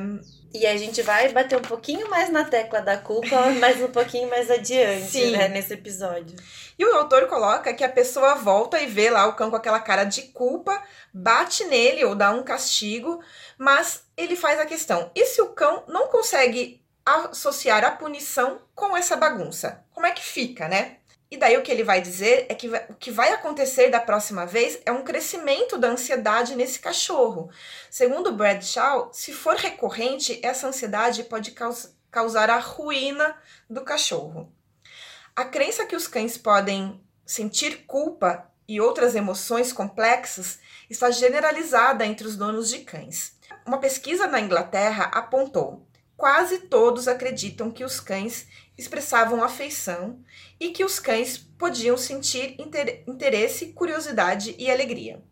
e 0.58 0.66
a 0.66 0.78
gente 0.78 1.02
vai 1.02 1.30
bater 1.30 1.58
um 1.58 1.62
pouquinho 1.62 2.10
mais 2.10 2.30
na 2.30 2.44
tecla 2.44 2.82
da 2.82 2.98
culpa, 2.98 3.50
mas 3.60 3.82
um 3.82 3.92
pouquinho 3.92 4.30
mais 4.30 4.50
adiante, 4.50 5.12
Sim. 5.12 5.32
né, 5.32 5.48
nesse 5.48 5.74
episódio. 5.74 6.36
E 6.78 6.86
o 6.86 6.96
autor 6.96 7.28
coloca 7.28 7.74
que 7.74 7.84
a 7.84 7.90
pessoa 7.90 8.36
volta 8.36 8.80
e 8.80 8.86
vê 8.86 9.10
lá 9.10 9.28
o 9.28 9.34
cão 9.34 9.50
com 9.50 9.56
aquela 9.56 9.80
cara 9.80 10.04
de 10.04 10.24
culpa, 10.24 10.82
bate 11.14 11.64
nele 11.66 12.04
ou 12.04 12.16
dá 12.16 12.32
um 12.32 12.44
castigo, 12.44 13.22
mas 13.58 14.04
ele 14.18 14.36
faz 14.36 14.60
a 14.60 14.66
questão: 14.66 15.10
e 15.16 15.26
se 15.26 15.42
o 15.42 15.50
cão 15.50 15.84
não 15.88 16.08
consegue 16.08 16.84
associar 17.06 17.84
a 17.86 17.92
punição 17.92 18.62
com 18.74 18.98
essa 18.98 19.16
bagunça? 19.16 19.84
Como 19.94 20.06
é 20.06 20.12
que 20.12 20.24
fica, 20.24 20.68
né? 20.68 20.98
E 21.36 21.38
daí 21.38 21.58
o 21.58 21.62
que 21.62 21.70
ele 21.70 21.84
vai 21.84 22.02
dizer 22.02 22.46
é 22.48 22.56
que 22.56 22.70
o 22.70 22.96
que 22.98 23.12
vai 23.12 23.34
acontecer 23.34 23.90
da 23.90 24.00
próxima 24.00 24.46
vez 24.46 24.80
é 24.86 24.92
um 24.94 25.04
crescimento 25.04 25.78
da 25.78 25.90
ansiedade 25.90 26.56
nesse 26.56 26.80
cachorro. 26.80 27.52
Segundo 27.92 28.32
Bradshaw, 28.32 29.10
se 29.12 29.34
for 29.34 29.58
recorrente, 29.58 30.40
essa 30.42 30.66
ansiedade 30.66 31.26
pode 31.26 31.52
caus 31.52 31.94
causar 32.10 32.50
a 32.50 32.58
ruína 32.58 33.36
do 33.70 33.82
cachorro. 33.82 34.50
A 35.36 35.44
crença 35.44 35.86
que 35.86 35.98
os 35.98 36.08
cães 36.08 36.38
podem 36.38 37.04
sentir 37.26 37.86
culpa 37.86 38.50
e 38.66 38.80
outras 38.80 39.14
emoções 39.14 39.74
complexas 39.74 40.60
está 40.90 41.12
generalizada 41.12 42.06
entre 42.06 42.26
os 42.26 42.38
donos 42.38 42.70
de 42.70 42.80
cães. 42.80 43.38
Uma 43.66 43.80
pesquisa 43.80 44.26
na 44.26 44.40
Inglaterra 44.40 45.12
apontou: 45.14 45.86
quase 46.16 46.60
todos 46.60 47.10
acreditam 47.10 47.70
que 47.70 47.84
os 47.84 48.00
cães 48.00 48.48
expressavam 48.78 49.44
afeição 49.44 50.24
e 50.60 50.70
que 50.70 50.84
os 50.84 51.00
cães 51.00 51.38
podiam 51.38 51.98
sentir 51.98 52.58
interesse, 53.08 53.68
curiosidade 53.68 54.56
e 54.58 54.70
alegria. 54.70 55.24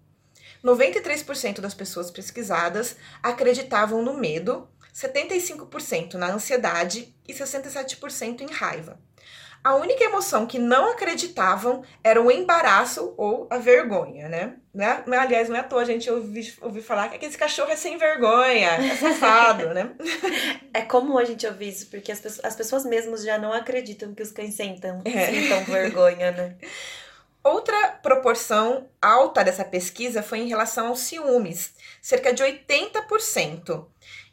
93% 0.64 1.60
das 1.60 1.74
pessoas 1.74 2.10
pesquisadas 2.10 2.96
acreditavam 3.22 4.02
no 4.02 4.18
medo, 4.18 4.70
75% 4.94 6.14
na 6.14 6.32
ansiedade 6.32 7.14
e 7.28 7.34
67% 7.34 8.42
em 8.42 8.52
raiva. 8.52 9.00
A 9.64 9.76
única 9.76 10.04
emoção 10.04 10.46
que 10.46 10.60
não 10.60 10.92
acreditavam 10.92 11.84
era 12.04 12.22
o 12.22 12.30
embaraço 12.30 13.14
ou 13.16 13.48
a 13.50 13.58
vergonha, 13.58 14.28
né? 14.28 14.56
né? 14.74 15.04
Aliás, 15.18 15.48
não 15.48 15.56
é 15.56 15.60
à 15.60 15.64
toa 15.64 15.84
a 15.84 15.86
gente 15.86 16.10
ouvir, 16.12 16.54
ouvir 16.62 16.82
falar 16.82 17.08
que 17.10 17.26
esse 17.26 17.38
cachorro 17.38 17.72
é 17.72 17.76
sem 17.78 17.98
vergonha, 17.98 18.72
é 18.72 18.96
safado, 18.98 19.74
né? 19.74 19.92
É 20.76 20.82
comum 20.82 21.18
a 21.20 21.24
gente 21.24 21.46
ouvir 21.46 21.70
isso, 21.70 21.88
porque 21.88 22.12
as 22.12 22.20
pessoas, 22.20 22.46
as 22.46 22.56
pessoas 22.56 22.84
mesmas 22.84 23.24
já 23.24 23.38
não 23.38 23.54
acreditam 23.54 24.14
que 24.14 24.24
os 24.24 24.32
cães 24.32 24.56
sentam, 24.56 25.02
é. 25.06 25.28
sintam 25.28 25.64
vergonha, 25.66 26.32
né? 26.32 26.56
Outra 27.44 27.90
proporção 28.02 28.90
alta 29.02 29.44
dessa 29.44 29.64
pesquisa 29.64 30.24
foi 30.24 30.40
em 30.40 30.48
relação 30.48 30.88
aos 30.88 31.00
ciúmes, 31.00 31.74
cerca 32.02 32.34
de 32.34 32.42
80% 32.42 33.86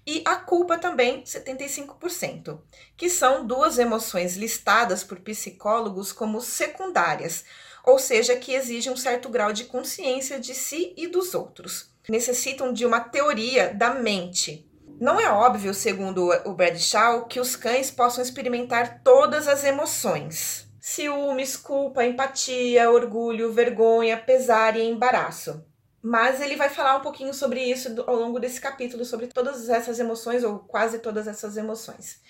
e 0.06 0.22
a 0.24 0.36
culpa 0.36 0.78
também 0.78 1.22
75%, 1.22 2.60
que 2.96 3.08
são 3.08 3.46
duas 3.46 3.78
emoções 3.78 4.36
listadas 4.36 5.04
por 5.04 5.20
psicólogos 5.20 6.12
como 6.12 6.40
secundárias, 6.40 7.44
ou 7.84 7.98
seja, 7.98 8.36
que 8.36 8.52
exigem 8.52 8.92
um 8.92 8.96
certo 8.96 9.28
grau 9.28 9.52
de 9.52 9.64
consciência 9.64 10.38
de 10.38 10.54
si 10.54 10.94
e 10.96 11.06
dos 11.06 11.34
outros. 11.34 11.90
Necessitam 12.08 12.72
de 12.72 12.84
uma 12.84 13.00
teoria 13.00 13.72
da 13.72 13.94
mente. 13.94 14.66
Não 15.00 15.18
é 15.18 15.30
óbvio, 15.30 15.72
segundo 15.72 16.30
o 16.44 16.52
Bradshaw, 16.52 17.24
que 17.26 17.40
os 17.40 17.56
cães 17.56 17.90
possam 17.90 18.22
experimentar 18.22 19.00
todas 19.02 19.48
as 19.48 19.64
emoções. 19.64 20.68
Ciúmes, 20.78 21.56
culpa, 21.56 22.04
empatia, 22.04 22.90
orgulho, 22.90 23.52
vergonha, 23.52 24.16
pesar 24.16 24.76
e 24.76 24.82
embaraço. 24.82 25.64
Mas 26.02 26.40
ele 26.40 26.56
vai 26.56 26.70
falar 26.70 26.96
um 26.96 27.02
pouquinho 27.02 27.34
sobre 27.34 27.62
isso 27.62 27.94
ao 28.06 28.16
longo 28.16 28.40
desse 28.40 28.60
capítulo, 28.60 29.04
sobre 29.04 29.26
todas 29.26 29.68
essas 29.68 29.98
emoções, 29.98 30.42
ou 30.42 30.60
quase 30.60 30.98
todas 30.98 31.26
essas 31.26 31.56
emoções. 31.56 32.20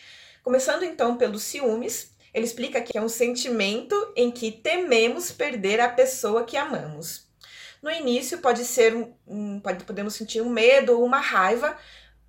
Começando 0.42 0.82
então 0.82 1.16
pelos 1.16 1.42
ciúmes, 1.42 2.12
ele 2.34 2.44
explica 2.44 2.80
que 2.80 2.96
é 2.96 3.02
um 3.02 3.08
sentimento 3.08 3.94
em 4.16 4.30
que 4.30 4.50
tememos 4.50 5.30
perder 5.30 5.80
a 5.80 5.88
pessoa 5.88 6.44
que 6.44 6.56
amamos. 6.56 7.28
No 7.82 7.90
início 7.90 8.38
pode 8.38 8.64
ser 8.64 8.94
um, 9.26 9.60
pode, 9.60 9.84
podemos 9.84 10.14
sentir 10.14 10.42
um 10.42 10.50
medo 10.50 10.98
ou 10.98 11.04
uma 11.04 11.18
raiva, 11.18 11.76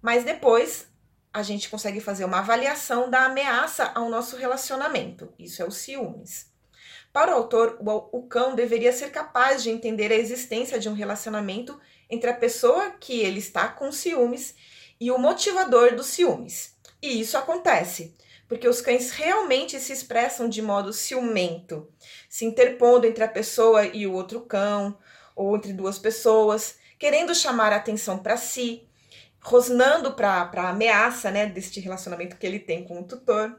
mas 0.02 0.24
depois 0.24 0.88
a 1.34 1.44
gente 1.44 1.70
consegue 1.70 2.00
fazer 2.00 2.26
uma 2.26 2.40
avaliação 2.40 3.10
da 3.10 3.26
ameaça 3.26 3.92
ao 3.96 4.10
nosso 4.10 4.36
relacionamento. 4.36 5.34
Isso 5.40 5.62
é 5.62 5.66
o 5.66 5.72
ciúmes. 5.72 6.51
Para 7.12 7.32
o 7.32 7.36
autor, 7.36 7.78
o, 7.82 8.24
cão 8.24 8.56
deveria 8.56 8.94
ser 8.94 9.12
capaz 9.12 9.62
de 9.62 9.70
entender 9.70 10.12
a 10.12 10.16
existência 10.16 10.80
de 10.80 10.88
um 10.88 10.94
relacionamento 10.94 11.80
entre 12.10 12.30
a 12.30 12.36
pessoa 12.36 12.92
que 12.92 13.20
ele 13.20 13.40
está 13.40 13.68
com 13.68 13.92
ciúmes 13.92 14.56
e 15.00 15.12
o 15.12 15.18
motivador 15.18 15.96
dos 15.96 16.08
ciúmes. 16.08 16.76
E 17.02 17.20
isso 17.20 17.38
acontece 17.38 18.16
porque 18.52 18.68
os 18.68 18.82
cães 18.82 19.12
realmente 19.12 19.80
se 19.80 19.94
expressam 19.94 20.50
de 20.50 20.62
modo 20.62 20.92
ciumento, 20.92 21.88
se 22.28 22.44
interpondo 22.44 23.08
entre 23.08 23.24
a 23.24 23.28
pessoa 23.30 23.86
e 23.86 24.06
o 24.06 24.12
outro 24.12 24.42
cão, 24.42 24.98
ou 25.34 25.56
entre 25.56 25.72
duas 25.72 25.98
pessoas, 25.98 26.76
querendo 27.00 27.34
chamar 27.34 27.72
a 27.72 27.78
atenção 27.78 28.20
para 28.20 28.36
si, 28.36 28.86
rosnando 29.40 30.16
para 30.16 30.52
a 30.54 30.70
ameaça 30.70 31.32
né, 31.32 31.46
deste 31.46 31.80
relacionamento 31.80 32.36
que 32.36 32.46
ele 32.46 32.60
tem 32.60 32.84
com 32.84 33.00
o 33.00 33.06
tutor. 33.06 33.56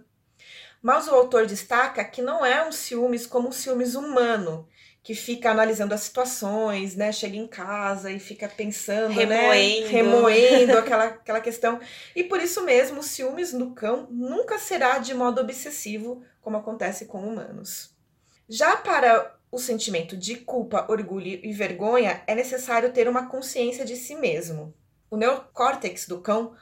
Mas 0.82 1.06
o 1.06 1.14
autor 1.14 1.46
destaca 1.46 2.04
que 2.04 2.20
não 2.20 2.44
é 2.44 2.66
um 2.66 2.72
ciúmes 2.72 3.26
como 3.26 3.48
um 3.48 3.52
ciúmes 3.52 3.94
humano, 3.94 4.68
que 5.02 5.14
fica 5.14 5.50
analisando 5.50 5.94
as 5.94 6.02
situações, 6.02 6.96
né? 6.96 7.12
Chega 7.12 7.36
em 7.36 7.46
casa 7.46 8.10
e 8.10 8.18
fica 8.18 8.48
pensando, 8.48 9.12
remoendo, 9.12 9.80
né? 9.82 9.88
remoendo 9.88 10.78
aquela, 10.78 11.04
aquela 11.04 11.40
questão. 11.40 11.80
E 12.14 12.24
por 12.24 12.40
isso 12.40 12.62
mesmo, 12.64 13.00
o 13.00 13.02
ciúmes 13.02 13.52
no 13.52 13.74
cão 13.74 14.06
nunca 14.10 14.58
será 14.58 14.98
de 14.98 15.14
modo 15.14 15.40
obsessivo, 15.40 16.22
como 16.40 16.56
acontece 16.56 17.06
com 17.06 17.26
humanos. 17.26 17.90
Já 18.48 18.76
para 18.76 19.36
o 19.50 19.58
sentimento 19.58 20.16
de 20.16 20.36
culpa, 20.36 20.86
orgulho 20.88 21.40
e 21.42 21.52
vergonha, 21.52 22.22
é 22.26 22.34
necessário 22.34 22.92
ter 22.92 23.08
uma 23.08 23.26
consciência 23.26 23.84
de 23.84 23.96
si 23.96 24.14
mesmo. 24.14 24.74
O 25.10 25.16
neocórtex 25.16 26.06
do 26.06 26.20
cão, 26.20 26.54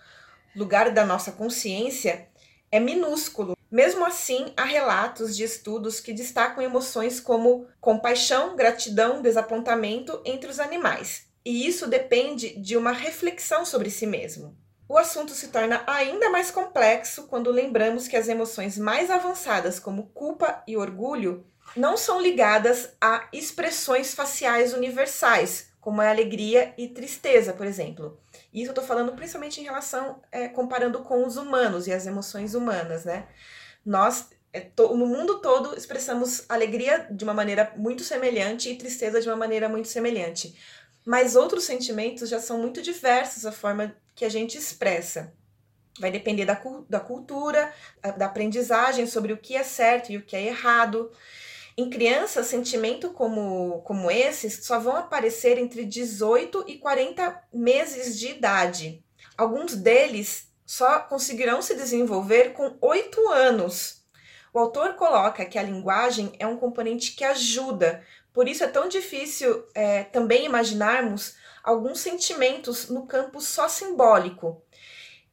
lugar 0.57 0.91
da 0.91 1.07
nossa 1.07 1.31
consciência, 1.31 2.29
é 2.71 2.81
minúsculo. 2.81 3.57
Mesmo 3.71 4.05
assim, 4.05 4.53
há 4.57 4.65
relatos 4.65 5.37
de 5.37 5.45
estudos 5.45 6.01
que 6.01 6.13
destacam 6.13 6.63
emoções 6.63 7.21
como 7.21 7.67
compaixão, 7.81 8.57
gratidão, 8.57 9.23
desapontamento 9.23 10.21
entre 10.25 10.51
os 10.51 10.59
animais. 10.59 11.29
E 11.45 11.67
isso 11.67 11.87
depende 11.87 12.59
de 12.59 12.77
uma 12.77 12.93
reflexão 12.93 13.65
sobre 13.65 13.89
si 13.89 14.07
mesmo. 14.07 14.57
O 14.89 14.99
assunto 14.99 15.33
se 15.33 15.49
torna 15.49 15.85
ainda 15.87 16.29
mais 16.31 16.51
complexo 16.51 17.29
quando 17.29 17.53
lembramos 17.53 18.09
que 18.09 18.17
as 18.17 18.27
emoções 18.27 18.77
mais 18.77 19.09
avançadas, 19.09 19.79
como 19.79 20.09
culpa 20.09 20.65
e 20.67 20.77
orgulho, 20.77 21.47
não 21.77 21.97
são 21.97 22.21
ligadas 22.21 22.91
a 23.01 23.29
expressões 23.33 24.13
faciais 24.13 24.75
universais, 24.75 25.71
como 25.81 26.01
a 26.01 26.11
alegria 26.11 26.75
e 26.77 26.89
tristeza, 26.89 27.53
por 27.53 27.67
exemplo. 27.67 28.19
Isso 28.53 28.67
eu 28.67 28.73
estou 28.73 28.85
falando 28.85 29.13
principalmente 29.13 29.61
em 29.61 29.65
relação, 29.65 30.21
é, 30.33 30.49
comparando 30.49 30.99
com 31.01 31.25
os 31.25 31.37
humanos 31.37 31.87
e 31.87 31.93
as 31.93 32.05
emoções 32.05 32.55
humanas, 32.55 33.05
né? 33.05 33.29
Nós, 33.85 34.29
é, 34.53 34.67
no 34.79 35.07
mundo 35.07 35.41
todo, 35.41 35.77
expressamos 35.77 36.45
alegria 36.49 37.07
de 37.11 37.25
uma 37.25 37.35
maneira 37.35 37.73
muito 37.77 38.05
semelhante 38.05 38.69
e 38.69 38.77
tristeza 38.77 39.21
de 39.21 39.29
uma 39.29 39.37
maneira 39.37 39.69
muito 39.69 39.89
semelhante. 39.89 40.55
Mas 41.05 41.35
outros 41.35 41.65
sentimentos 41.65 42.29
já 42.29 42.41
são 42.41 42.59
muito 42.59 42.83
diversos 42.83 43.47
a 43.47 43.53
forma 43.53 43.95
que 44.15 44.25
a 44.25 44.29
gente 44.29 44.59
expressa. 44.59 45.33
Vai 45.99 46.11
depender 46.11 46.45
da, 46.45 46.61
da 46.89 47.01
cultura, 47.01 47.73
da 48.17 48.27
aprendizagem 48.27 49.07
sobre 49.07 49.33
o 49.33 49.39
que 49.39 49.57
é 49.57 49.63
certo 49.63 50.13
e 50.13 50.17
o 50.17 50.23
que 50.23 50.37
é 50.37 50.47
errado. 50.47 51.11
Em 51.77 51.89
crianças, 51.89 52.47
sentimentos 52.47 53.13
como, 53.13 53.81
como 53.83 54.11
esses 54.11 54.65
só 54.65 54.79
vão 54.79 54.97
aparecer 54.97 55.57
entre 55.57 55.85
18 55.85 56.65
e 56.69 56.79
40 56.79 57.43
meses 57.53 58.19
de 58.19 58.29
idade. 58.29 59.03
Alguns 59.37 59.75
deles 59.75 60.50
só 60.71 61.01
conseguirão 61.01 61.61
se 61.61 61.75
desenvolver 61.75 62.53
com 62.53 62.79
8 62.81 63.29
anos. 63.29 64.05
O 64.55 64.59
autor 64.61 64.95
coloca 64.95 65.45
que 65.45 65.59
a 65.59 65.65
linguagem 65.65 66.33
é 66.39 66.47
um 66.47 66.57
componente 66.57 67.17
que 67.17 67.25
ajuda, 67.25 68.07
por 68.33 68.47
isso 68.47 68.63
é 68.63 68.69
tão 68.69 68.89
difícil 68.89 69.67
é, 69.75 70.05
também 70.05 70.47
imaginarmos 70.47 71.35
alguns 71.65 71.99
sentimentos 71.99 72.89
no 72.89 73.05
campo 73.05 73.41
só 73.41 73.67
simbólico. 73.67 74.63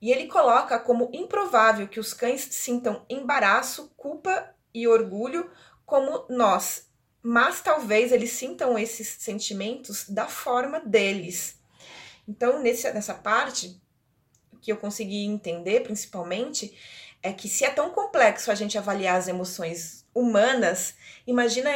E 0.01 0.12
ele 0.12 0.25
coloca 0.25 0.79
como 0.79 1.12
improvável 1.13 1.88
que 1.88 2.00
os 2.00 2.15
cães 2.15 2.41
sintam 2.41 3.06
embaraço, 3.08 3.94
culpa 3.96 4.56
e 4.74 4.88
orgulho 4.88 5.51
como 5.86 6.25
nós, 6.29 6.89
mas 7.22 7.62
talvez 7.62 8.12
eles 8.12 8.32
sintam 8.32 8.75
esses 8.75 9.10
sentimentos 9.20 10.10
da 10.10 10.25
forma 10.25 10.79
deles. 10.79 11.60
Então, 12.27 12.60
nesse, 12.60 12.91
nessa 12.91 13.13
parte, 13.13 13.79
que 14.68 14.72
eu 14.74 14.76
consegui 14.76 15.24
entender 15.24 15.80
principalmente 15.80 16.78
é 17.24 17.32
que 17.32 17.48
se 17.48 17.64
é 17.64 17.70
tão 17.70 17.90
complexo 17.92 18.52
a 18.52 18.56
gente 18.56 18.78
avaliar 18.78 19.16
as 19.16 19.30
emoções 19.30 20.06
humanas, 20.14 20.94
imagina 21.26 21.70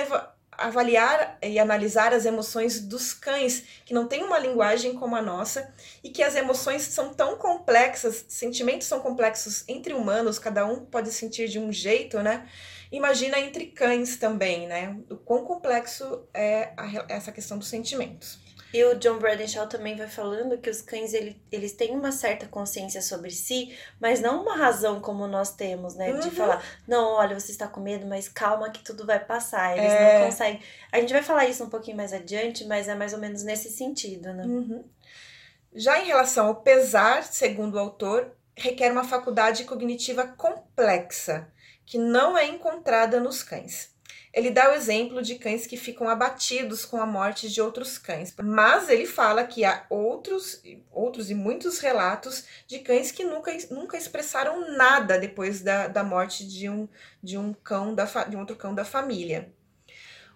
avaliar 0.51 1.37
e 1.41 1.57
analisar 1.57 2.13
as 2.13 2.25
emoções 2.25 2.81
dos 2.81 3.13
cães, 3.13 3.63
que 3.85 3.93
não 3.93 4.09
têm 4.09 4.25
uma 4.25 4.37
linguagem 4.37 4.93
como 4.93 5.15
a 5.15 5.21
nossa 5.21 5.73
e 6.03 6.09
que 6.09 6.21
as 6.21 6.35
emoções 6.35 6.81
são 6.81 7.13
tão 7.13 7.37
complexas, 7.37 8.25
sentimentos 8.27 8.87
são 8.87 8.99
complexos 8.99 9.63
entre 9.69 9.93
humanos, 9.93 10.37
cada 10.37 10.65
um 10.65 10.85
pode 10.85 11.13
sentir 11.13 11.47
de 11.47 11.59
um 11.59 11.71
jeito, 11.71 12.19
né? 12.19 12.45
Imagina 12.91 13.39
entre 13.39 13.67
cães 13.67 14.17
também, 14.17 14.67
né? 14.67 14.97
O 15.09 15.15
quão 15.15 15.45
complexo 15.45 16.27
é 16.33 16.73
essa 17.07 17.31
questão 17.31 17.57
dos 17.57 17.69
sentimentos. 17.69 18.37
E 18.73 18.83
o 18.85 18.95
John 18.95 19.17
Bradenshaw 19.17 19.67
também 19.67 19.95
vai 19.95 20.07
falando 20.07 20.57
que 20.57 20.69
os 20.69 20.81
cães 20.81 21.13
ele, 21.13 21.41
eles 21.51 21.73
têm 21.73 21.91
uma 21.91 22.11
certa 22.11 22.47
consciência 22.47 23.01
sobre 23.01 23.31
si, 23.31 23.77
mas 23.99 24.21
não 24.21 24.41
uma 24.41 24.55
razão 24.55 25.01
como 25.01 25.27
nós 25.27 25.53
temos, 25.53 25.95
né? 25.95 26.11
De 26.13 26.27
uhum. 26.27 26.31
falar, 26.31 26.63
não, 26.87 27.13
olha, 27.15 27.37
você 27.39 27.51
está 27.51 27.67
com 27.67 27.81
medo, 27.81 28.07
mas 28.07 28.29
calma 28.29 28.69
que 28.69 28.83
tudo 28.83 29.05
vai 29.05 29.19
passar. 29.19 29.77
Eles 29.77 29.91
é... 29.91 30.19
não 30.19 30.25
conseguem. 30.27 30.61
A 30.91 30.99
gente 30.99 31.13
vai 31.13 31.21
falar 31.21 31.45
isso 31.45 31.63
um 31.63 31.69
pouquinho 31.69 31.97
mais 31.97 32.13
adiante, 32.13 32.65
mas 32.65 32.87
é 32.87 32.95
mais 32.95 33.13
ou 33.13 33.19
menos 33.19 33.43
nesse 33.43 33.69
sentido, 33.69 34.33
né? 34.33 34.43
Uhum. 34.45 34.83
Já 35.73 35.99
em 36.01 36.05
relação 36.05 36.47
ao 36.47 36.55
pesar, 36.55 37.23
segundo 37.23 37.75
o 37.75 37.79
autor, 37.79 38.31
requer 38.55 38.91
uma 38.91 39.03
faculdade 39.03 39.63
cognitiva 39.63 40.27
complexa 40.27 41.47
que 41.85 41.97
não 41.97 42.37
é 42.37 42.45
encontrada 42.45 43.19
nos 43.19 43.43
cães. 43.43 43.89
Ele 44.33 44.49
dá 44.49 44.71
o 44.71 44.73
exemplo 44.73 45.21
de 45.21 45.35
cães 45.35 45.67
que 45.67 45.75
ficam 45.75 46.07
abatidos 46.07 46.85
com 46.85 46.97
a 47.01 47.05
morte 47.05 47.49
de 47.49 47.61
outros 47.61 47.97
cães, 47.97 48.33
mas 48.41 48.87
ele 48.87 49.05
fala 49.05 49.43
que 49.43 49.65
há 49.65 49.85
outros, 49.89 50.63
outros 50.89 51.29
e 51.29 51.35
muitos 51.35 51.79
relatos 51.79 52.45
de 52.65 52.79
cães 52.79 53.11
que 53.11 53.25
nunca, 53.25 53.51
nunca 53.69 53.97
expressaram 53.97 54.75
nada 54.77 55.19
depois 55.19 55.61
da, 55.61 55.87
da 55.87 56.03
morte 56.03 56.47
de 56.47 56.69
um, 56.69 56.87
de 57.21 57.37
um 57.37 57.53
cão 57.53 57.93
da, 57.93 58.05
de 58.05 58.37
um 58.37 58.39
outro 58.39 58.55
cão 58.55 58.73
da 58.73 58.85
família. 58.85 59.51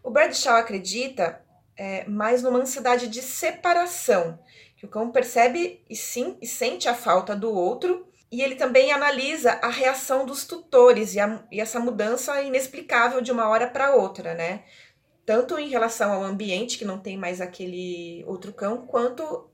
O 0.04 0.12
Bradshaw 0.12 0.58
acredita 0.58 1.42
é, 1.78 2.06
mais 2.06 2.44
numa 2.44 2.60
ansiedade 2.60 3.08
de 3.08 3.22
separação, 3.22 4.38
que 4.76 4.86
o 4.86 4.90
cão 4.90 5.10
percebe 5.10 5.84
e, 5.90 5.96
sim, 5.96 6.38
e 6.42 6.48
sente 6.48 6.90
a 6.90 6.94
falta 6.94 7.34
do 7.34 7.50
outro 7.52 8.08
e 8.32 8.42
ele 8.42 8.56
também 8.56 8.92
analisa 8.92 9.52
a 9.62 9.70
reação 9.70 10.26
dos 10.26 10.46
tutores 10.46 11.16
e, 11.16 11.20
a, 11.20 11.44
e 11.52 11.62
essa 11.62 11.80
mudança 11.80 12.42
inexplicável 12.42 13.22
de 13.22 13.32
uma 13.32 13.48
hora 13.48 13.68
para 13.68 13.96
outra, 13.96 14.34
né? 14.34 14.64
Tanto 15.26 15.58
em 15.58 15.70
relação 15.70 16.12
ao 16.12 16.24
ambiente, 16.24 16.78
que 16.78 16.86
não 16.86 17.00
tem 17.00 17.18
mais 17.18 17.42
aquele 17.42 18.24
outro 18.28 18.54
cão, 18.54 18.86
quanto 18.86 19.50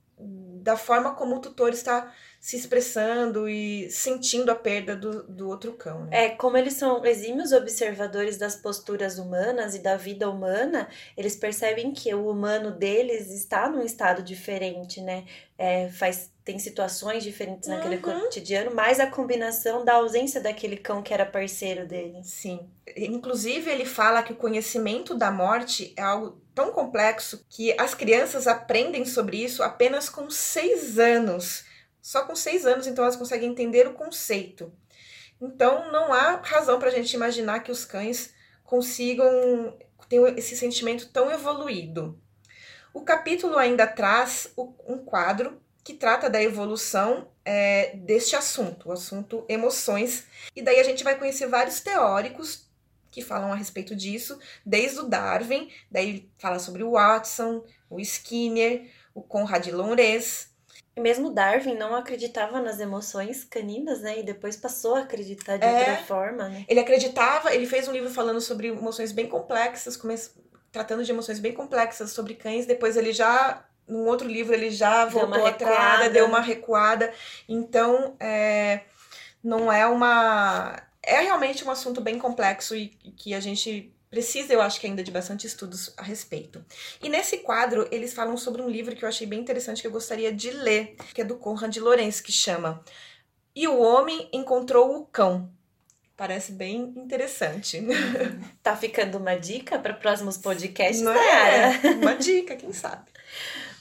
da 0.61 0.77
forma 0.77 1.15
como 1.15 1.35
o 1.35 1.39
tutor 1.39 1.69
está 1.69 2.13
se 2.39 2.55
expressando 2.55 3.47
e 3.47 3.89
sentindo 3.89 4.51
a 4.51 4.55
perda 4.55 4.95
do, 4.95 5.23
do 5.23 5.47
outro 5.47 5.73
cão. 5.73 6.05
Né? 6.05 6.25
É, 6.25 6.29
como 6.29 6.57
eles 6.57 6.73
são 6.73 7.03
exímios 7.05 7.51
observadores 7.51 8.37
das 8.37 8.55
posturas 8.55 9.17
humanas 9.17 9.75
e 9.75 9.79
da 9.79 9.95
vida 9.95 10.29
humana, 10.29 10.87
eles 11.17 11.35
percebem 11.35 11.91
que 11.91 12.13
o 12.13 12.29
humano 12.29 12.71
deles 12.71 13.31
está 13.31 13.69
num 13.69 13.83
estado 13.83 14.21
diferente, 14.23 15.01
né? 15.01 15.25
É, 15.57 15.89
faz 15.89 16.30
tem 16.43 16.57
situações 16.57 17.23
diferentes 17.23 17.69
uhum. 17.69 17.75
naquele 17.75 17.97
cotidiano, 17.99 18.73
mas 18.73 18.99
a 18.99 19.07
combinação 19.07 19.85
da 19.85 19.93
ausência 19.93 20.41
daquele 20.41 20.75
cão 20.77 21.03
que 21.03 21.13
era 21.13 21.25
parceiro 21.25 21.87
dele. 21.87 22.23
Sim. 22.23 22.67
Inclusive, 22.97 23.69
ele 23.69 23.85
fala 23.85 24.23
que 24.23 24.33
o 24.33 24.37
conhecimento 24.37 25.13
da 25.13 25.31
morte 25.31 25.93
é 25.95 26.01
algo 26.01 26.41
tão 26.53 26.71
complexo 26.71 27.45
que 27.49 27.73
as 27.79 27.93
crianças 27.93 28.47
aprendem 28.47 29.05
sobre 29.05 29.37
isso 29.37 29.61
apenas 29.63 30.09
com 30.09 30.29
seis 30.29 30.97
anos 30.99 31.63
Só 32.01 32.25
com 32.25 32.35
seis 32.35 32.65
anos, 32.65 32.87
então, 32.87 33.03
elas 33.03 33.15
conseguem 33.15 33.51
entender 33.51 33.87
o 33.87 33.93
conceito. 33.93 34.73
Então, 35.39 35.91
não 35.91 36.11
há 36.11 36.41
razão 36.43 36.79
para 36.79 36.89
a 36.89 36.91
gente 36.91 37.13
imaginar 37.13 37.59
que 37.59 37.71
os 37.71 37.85
cães 37.85 38.33
consigam 38.63 39.77
ter 40.09 40.37
esse 40.37 40.57
sentimento 40.57 41.11
tão 41.11 41.31
evoluído. 41.31 42.19
O 42.93 43.01
capítulo 43.01 43.57
ainda 43.57 43.85
traz 43.85 44.51
um 44.57 44.97
quadro 44.97 45.61
que 45.83 45.93
trata 45.93 46.29
da 46.29 46.41
evolução 46.41 47.27
é, 47.43 47.95
deste 47.95 48.35
assunto, 48.35 48.89
o 48.89 48.91
assunto 48.91 49.45
emoções. 49.49 50.25
E 50.55 50.61
daí 50.61 50.79
a 50.79 50.83
gente 50.83 51.03
vai 51.03 51.17
conhecer 51.17 51.47
vários 51.47 51.79
teóricos 51.79 52.69
que 53.09 53.21
falam 53.21 53.51
a 53.51 53.55
respeito 53.55 53.95
disso, 53.95 54.39
desde 54.65 54.99
o 54.99 55.03
Darwin, 55.03 55.69
daí 55.91 56.29
fala 56.37 56.59
sobre 56.59 56.81
o 56.81 56.91
Watson, 56.91 57.63
o 57.89 57.99
Skinner, 57.99 58.89
o 59.13 59.21
Conrad 59.21 59.67
Lorenz. 59.67 60.49
Mesmo 60.97 61.29
Darwin 61.29 61.75
não 61.75 61.93
acreditava 61.95 62.61
nas 62.61 62.79
emoções 62.79 63.43
caninas, 63.43 64.01
né? 64.01 64.19
E 64.19 64.23
depois 64.23 64.55
passou 64.55 64.95
a 64.95 65.01
acreditar 65.01 65.57
de 65.57 65.65
é, 65.65 65.77
outra 65.77 65.97
forma, 65.97 66.49
né? 66.49 66.65
Ele 66.67 66.79
acreditava, 66.79 67.53
ele 67.53 67.65
fez 67.65 67.87
um 67.87 67.91
livro 67.91 68.09
falando 68.09 68.39
sobre 68.39 68.67
emoções 68.67 69.11
bem 69.11 69.27
complexas, 69.27 69.99
tratando 70.71 71.03
de 71.03 71.11
emoções 71.11 71.39
bem 71.39 71.53
complexas 71.53 72.11
sobre 72.11 72.35
cães, 72.35 72.65
depois 72.65 72.95
ele 72.95 73.11
já 73.11 73.65
num 73.91 74.07
outro 74.07 74.27
livro 74.27 74.53
ele 74.53 74.71
já 74.71 75.05
voltou 75.05 75.45
atrás, 75.45 76.11
deu 76.13 76.25
uma 76.25 76.39
recuada. 76.39 77.13
Então, 77.47 78.15
é, 78.19 78.81
não 79.43 79.71
é 79.71 79.85
uma. 79.85 80.81
É 81.03 81.19
realmente 81.19 81.65
um 81.65 81.71
assunto 81.71 81.99
bem 81.99 82.17
complexo 82.17 82.75
e, 82.75 82.97
e 83.03 83.11
que 83.11 83.33
a 83.33 83.39
gente 83.39 83.93
precisa, 84.09 84.53
eu 84.53 84.61
acho 84.61 84.79
que 84.79 84.87
ainda, 84.87 85.03
de 85.03 85.11
bastante 85.11 85.47
estudos 85.47 85.93
a 85.97 86.03
respeito. 86.03 86.63
E 87.01 87.09
nesse 87.09 87.39
quadro, 87.39 87.87
eles 87.91 88.13
falam 88.13 88.37
sobre 88.37 88.61
um 88.61 88.69
livro 88.69 88.95
que 88.95 89.03
eu 89.03 89.09
achei 89.09 89.25
bem 89.25 89.39
interessante, 89.39 89.81
que 89.81 89.87
eu 89.87 89.91
gostaria 89.91 90.31
de 90.31 90.51
ler, 90.51 90.95
que 91.13 91.21
é 91.21 91.23
do 91.23 91.37
Conrad 91.37 91.75
Lorenz, 91.77 92.21
que 92.21 92.31
chama 92.31 92.83
E 93.55 93.67
o 93.67 93.79
Homem 93.79 94.29
Encontrou 94.31 94.97
o 94.97 95.05
Cão. 95.05 95.49
Parece 96.15 96.51
bem 96.51 96.93
interessante. 96.97 97.81
Tá 98.61 98.75
ficando 98.75 99.17
uma 99.17 99.35
dica 99.35 99.79
para 99.79 99.93
próximos 99.93 100.37
podcasts, 100.37 101.01
Não 101.01 101.13
é? 101.13 101.79
Uma 101.99 102.13
dica, 102.13 102.55
quem 102.55 102.71
sabe. 102.71 103.09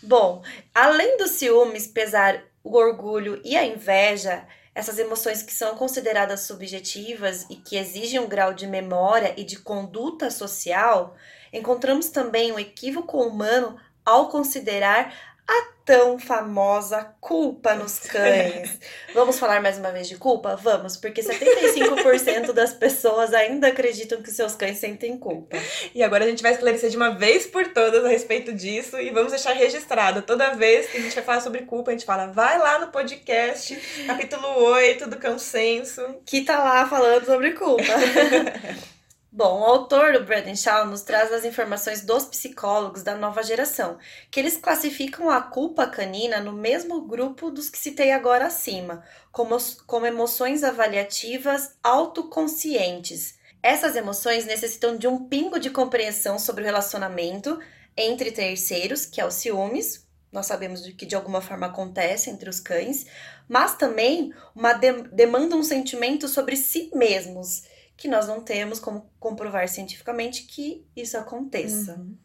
Bom, 0.03 0.43
além 0.75 1.17
dos 1.19 1.33
ciúmes, 1.33 1.87
pesar, 1.87 2.43
o 2.65 2.77
orgulho 2.77 3.41
e 3.45 3.57
a 3.57 3.65
inveja, 3.65 4.47
essas 4.75 4.99
emoções 4.99 5.43
que 5.43 5.53
são 5.53 5.77
consideradas 5.77 6.41
subjetivas 6.41 7.47
e 7.51 7.57
que 7.57 7.77
exigem 7.77 8.19
um 8.19 8.29
grau 8.29 8.55
de 8.55 8.67
memória 8.67 9.35
e 9.37 9.45
de 9.45 9.59
conduta 9.59 10.31
social, 10.31 11.17
encontramos 11.53 12.09
também 12.09 12.51
um 12.51 12.59
equívoco 12.59 13.23
humano 13.23 13.79
ao 14.05 14.29
considerar 14.29 15.30
a 15.51 15.81
tão 15.85 16.19
famosa 16.21 17.13
culpa 17.21 17.75
nos 17.75 17.99
cães. 17.99 18.79
Vamos 19.13 19.39
falar 19.39 19.61
mais 19.61 19.77
uma 19.77 19.91
vez 19.91 20.09
de 20.09 20.17
culpa? 20.17 20.55
Vamos, 20.55 20.97
porque 20.97 21.21
75% 21.21 22.53
das 22.53 22.73
pessoas 22.73 23.35
ainda 23.35 23.67
acreditam 23.67 24.23
que 24.23 24.31
seus 24.31 24.55
cães 24.55 24.79
sentem 24.79 25.19
culpa. 25.19 25.57
E 25.93 26.03
agora 26.03 26.25
a 26.25 26.29
gente 26.29 26.43
vai 26.43 26.53
esclarecer 26.53 26.91
de 26.91 26.97
uma 26.97 27.11
vez 27.11 27.47
por 27.47 27.67
todas 27.73 28.05
a 28.05 28.09
respeito 28.09 28.53
disso 28.53 29.01
e 29.01 29.11
vamos 29.11 29.33
deixar 29.33 29.53
registrado. 29.53 30.23
Toda 30.23 30.55
vez 30.55 30.87
que 30.87 30.99
a 30.99 31.01
gente 31.01 31.15
vai 31.15 31.25
falar 31.25 31.41
sobre 31.41 31.63
culpa, 31.63 31.91
a 31.91 31.95
gente 31.95 32.07
fala, 32.07 32.29
vai 32.29 32.57
lá 32.57 32.79
no 32.79 32.89
podcast, 32.93 33.75
capítulo 34.07 34.47
8 34.47 35.09
do 35.09 35.17
Cão 35.17 35.39
Senso. 35.39 36.03
Que 36.25 36.43
tá 36.43 36.63
lá 36.63 36.87
falando 36.87 37.25
sobre 37.27 37.51
culpa. 37.53 37.83
Bom, 39.33 39.61
o 39.61 39.65
autor 39.65 40.13
do 40.13 40.25
Braden 40.25 40.57
Shaw 40.57 40.87
nos 40.87 41.03
traz 41.03 41.33
as 41.33 41.45
informações 41.45 42.01
dos 42.03 42.25
psicólogos 42.25 43.05
da 43.05 43.15
nova 43.15 43.45
geração, 43.45 43.97
que 44.29 44.41
eles 44.41 44.57
classificam 44.57 45.31
a 45.31 45.41
culpa 45.41 45.87
canina 45.87 46.41
no 46.41 46.53
mesmo 46.53 47.03
grupo 47.03 47.49
dos 47.49 47.71
que 47.71 47.79
citei 47.79 48.11
agora 48.11 48.47
acima, 48.47 49.05
como, 49.31 49.57
como 49.87 50.05
emoções 50.05 50.65
avaliativas 50.65 51.77
autoconscientes. 51.81 53.39
Essas 53.63 53.95
emoções 53.95 54.47
necessitam 54.47 54.97
de 54.97 55.07
um 55.07 55.29
pingo 55.29 55.61
de 55.61 55.71
compreensão 55.71 56.37
sobre 56.37 56.65
o 56.65 56.67
relacionamento 56.67 57.57
entre 57.97 58.33
terceiros, 58.33 59.07
que 59.07 59.21
é 59.21 59.25
o 59.25 59.31
ciúmes, 59.31 60.09
nós 60.33 60.47
sabemos 60.47 60.81
que 60.95 61.07
de 61.07 61.15
alguma 61.15 61.41
forma 61.41 61.67
acontece 61.67 62.31
entre 62.31 62.51
os 62.51 62.59
cães, 62.59 63.07
mas 63.49 63.77
também 63.77 64.33
uma 64.57 64.73
de 64.73 64.93
demanda 65.13 65.55
um 65.55 65.63
sentimento 65.63 66.27
sobre 66.27 66.57
si 66.57 66.91
mesmos 66.95 67.63
que 68.01 68.09
nós 68.09 68.27
não 68.27 68.41
temos 68.41 68.81
como 68.81 69.13
comprovar 69.21 69.69
cientificamente 69.69 70.45
que 70.45 70.87
isso 70.97 71.19
aconteça. 71.19 71.97
Uhum. 71.97 72.17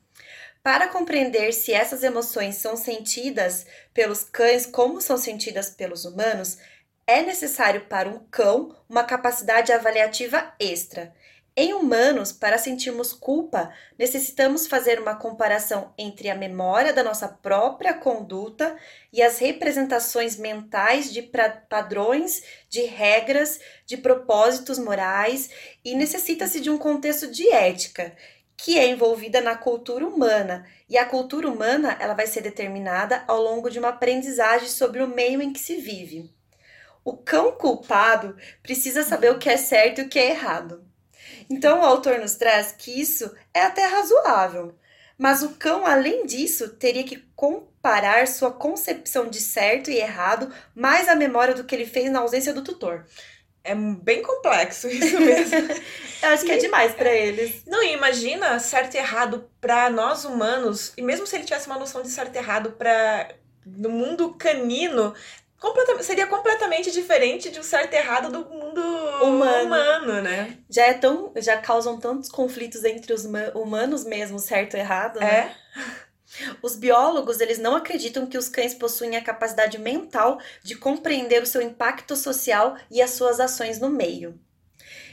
Para 0.64 0.88
compreender 0.88 1.52
se 1.52 1.74
essas 1.74 2.02
emoções 2.02 2.56
são 2.56 2.78
sentidas 2.78 3.66
pelos 3.94 4.24
cães 4.24 4.66
como 4.66 5.02
são 5.02 5.18
sentidas 5.18 5.70
pelos 5.70 6.06
humanos, 6.06 6.58
é 7.06 7.22
necessário 7.22 7.88
para 7.88 8.08
um 8.08 8.20
cão 8.32 8.74
uma 8.88 9.04
capacidade 9.04 9.74
avaliativa 9.74 10.54
extra. 10.58 11.14
Em 11.58 11.74
humanos, 11.74 12.34
para 12.34 12.58
sentirmos 12.58 13.14
culpa, 13.14 13.72
necessitamos 13.98 14.68
fazer 14.68 15.00
uma 15.00 15.16
comparação 15.16 15.94
entre 15.98 16.30
a 16.30 16.36
memória 16.36 16.92
da 16.92 17.02
nossa 17.02 17.30
própria 17.30 17.94
conduta 17.94 18.76
e 19.14 19.24
as 19.24 19.40
representações 19.40 20.36
mentais 20.36 21.14
de 21.14 21.22
padrões, 21.70 22.44
de 22.68 22.82
regras, 22.82 23.62
de 23.86 23.96
propósitos 23.96 24.78
morais 24.78 25.50
e 25.84 25.96
necessita-se 25.96 26.60
de 26.60 26.70
um 26.70 26.78
contexto 26.78 27.32
de 27.32 27.50
ética 27.50 28.14
que 28.58 28.78
é 28.78 28.88
envolvida 28.88 29.40
na 29.40 29.56
cultura 29.56 30.06
humana. 30.06 30.66
E 30.90 30.98
a 30.98 31.06
cultura 31.06 31.50
humana, 31.50 31.96
ela 32.02 32.14
vai 32.14 32.28
ser 32.28 32.42
determinada 32.42 33.24
ao 33.28 33.42
longo 33.42 33.70
de 33.70 33.80
uma 33.80 33.90
aprendizagem 33.90 34.68
sobre 34.68 35.02
o 35.02 35.08
meio 35.08 35.42
em 35.42 35.54
que 35.54 35.60
se 35.60 35.78
vive. 35.78 36.30
O 37.02 37.16
cão 37.16 37.54
culpado 37.54 38.36
precisa 38.62 39.04
saber 39.04 39.32
o 39.32 39.40
que 39.40 39.50
é 39.50 39.56
certo 39.56 40.02
e 40.02 40.04
o 40.04 40.10
que 40.10 40.20
é 40.20 40.32
errado. 40.32 40.84
Então, 41.50 41.80
o 41.80 41.86
autor 41.86 42.20
nos 42.20 42.36
traz 42.36 42.72
que 42.72 43.00
isso 43.00 43.32
é 43.54 43.62
até 43.62 43.86
razoável. 43.86 44.76
Mas 45.18 45.42
o 45.44 45.50
cão, 45.52 45.86
além 45.86 46.26
disso, 46.26 46.70
teria 46.70 47.04
que 47.04 47.24
comparar 47.36 48.28
sua 48.28 48.52
concepção 48.52 49.30
de 49.30 49.40
certo 49.40 49.90
e 49.90 49.98
errado 49.98 50.54
mais 50.74 51.08
a 51.08 51.16
memória 51.16 51.54
do 51.54 51.64
que 51.64 51.74
ele 51.74 51.86
fez 51.86 52.12
na 52.12 52.20
ausência 52.20 52.54
do 52.54 52.64
tutor. 52.64 53.06
É 53.64 53.74
bem 53.74 54.22
complexo 54.22 54.88
isso 54.88 55.20
mesmo. 55.20 55.58
Eu 56.22 56.30
acho 56.30 56.46
que 56.46 56.52
é 56.52 56.58
demais 56.58 56.94
para 56.94 57.12
eles. 57.12 57.64
Não, 57.66 57.82
e 57.82 57.94
imagina 57.94 58.60
certo 58.60 58.96
e 58.96 58.98
errado 58.98 59.50
para 59.60 59.90
nós 59.90 60.24
humanos, 60.24 60.94
e 60.96 61.02
mesmo 61.02 61.26
se 61.26 61.36
ele 61.36 61.46
tivesse 61.46 61.68
uma 61.68 61.80
noção 61.80 62.02
de 62.02 62.10
certo 62.10 62.36
e 62.36 62.38
errado 62.38 62.72
para 62.74 63.30
no 63.66 63.90
mundo 63.90 64.36
canino, 64.36 65.16
completamente, 65.60 66.06
seria 66.06 66.28
completamente 66.28 66.92
diferente 66.92 67.50
de 67.50 67.60
um 67.60 67.64
certo 67.64 67.94
e 67.94 67.98
errado 67.98 68.32
do 68.32 68.48
mundo 68.48 68.82
humano. 69.24 69.66
humano, 69.66 70.22
né? 70.22 70.58
Já 70.70 70.88
é 70.88 70.94
tão, 70.94 71.32
já 71.38 71.58
causam 71.58 72.00
tantos 72.00 72.30
conflitos 72.30 72.84
entre 72.84 73.14
os 73.14 73.26
humanos 73.54 74.04
mesmo, 74.04 74.40
certo 74.40 74.76
e 74.76 74.80
errado, 74.80 75.20
né? 75.20 75.56
É. 75.62 76.06
Os 76.62 76.76
biólogos, 76.76 77.40
eles 77.40 77.60
não 77.60 77.76
acreditam 77.76 78.26
que 78.26 78.38
os 78.38 78.50
cães 78.50 78.74
possuem 78.74 79.16
a 79.16 79.24
capacidade 79.24 79.78
mental 79.78 80.40
de 80.64 80.76
compreender 80.76 81.42
o 81.42 81.46
seu 81.46 81.62
impacto 81.62 82.16
social 82.16 82.76
e 82.92 83.02
as 83.02 83.12
suas 83.12 83.40
ações 83.40 83.80
no 83.80 83.90
meio. 83.90 84.38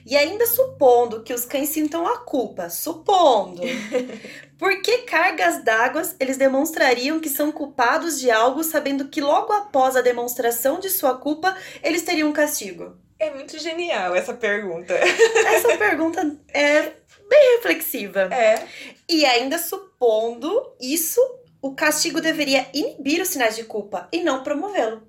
E 0.04 0.16
ainda 0.16 0.46
supondo 0.46 1.22
que 1.22 1.32
os 1.32 1.44
cães 1.44 1.68
sintam 1.68 2.06
a 2.06 2.18
culpa, 2.18 2.68
supondo, 2.68 3.62
por 4.58 4.82
que 4.82 4.98
cargas 4.98 5.62
d'água 5.62 6.02
eles 6.18 6.36
demonstrariam 6.36 7.20
que 7.20 7.28
são 7.28 7.52
culpados 7.52 8.18
de 8.18 8.30
algo, 8.30 8.64
sabendo 8.64 9.08
que 9.08 9.20
logo 9.20 9.52
após 9.52 9.94
a 9.94 10.00
demonstração 10.02 10.80
de 10.80 10.90
sua 10.90 11.16
culpa, 11.16 11.56
eles 11.82 12.02
teriam 12.02 12.30
um 12.30 12.32
castigo? 12.32 12.96
É 13.22 13.30
muito 13.30 13.56
genial 13.56 14.16
essa 14.16 14.35
pergunta. 14.35 14.94
Essa 14.94 15.78
pergunta 15.78 16.37
é 16.52 16.82
bem 17.28 17.56
reflexiva. 17.56 18.22
É. 18.35 18.66
E 19.08 19.24
ainda 19.24 19.58
supondo 19.58 20.74
isso, 20.80 21.20
o 21.61 21.72
castigo 21.72 22.20
deveria 22.20 22.66
inibir 22.74 23.22
os 23.22 23.28
sinais 23.28 23.54
de 23.54 23.62
culpa 23.62 24.08
e 24.11 24.24
não 24.24 24.42
promovê-lo. 24.42 25.06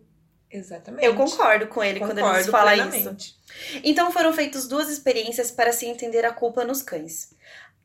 Exatamente. 0.51 1.03
Eu 1.03 1.15
concordo 1.15 1.65
com 1.65 1.83
ele 1.83 1.99
concordo 1.99 2.21
quando 2.21 2.35
ele 2.35 2.51
fala 2.51 2.73
plenamente. 2.73 3.35
isso. 3.35 3.81
Então 3.83 4.11
foram 4.11 4.31
feitas 4.31 4.67
duas 4.67 4.89
experiências 4.89 5.49
para 5.49 5.73
se 5.73 5.87
entender 5.87 6.23
a 6.23 6.31
culpa 6.31 6.63
nos 6.63 6.83
cães. 6.83 7.33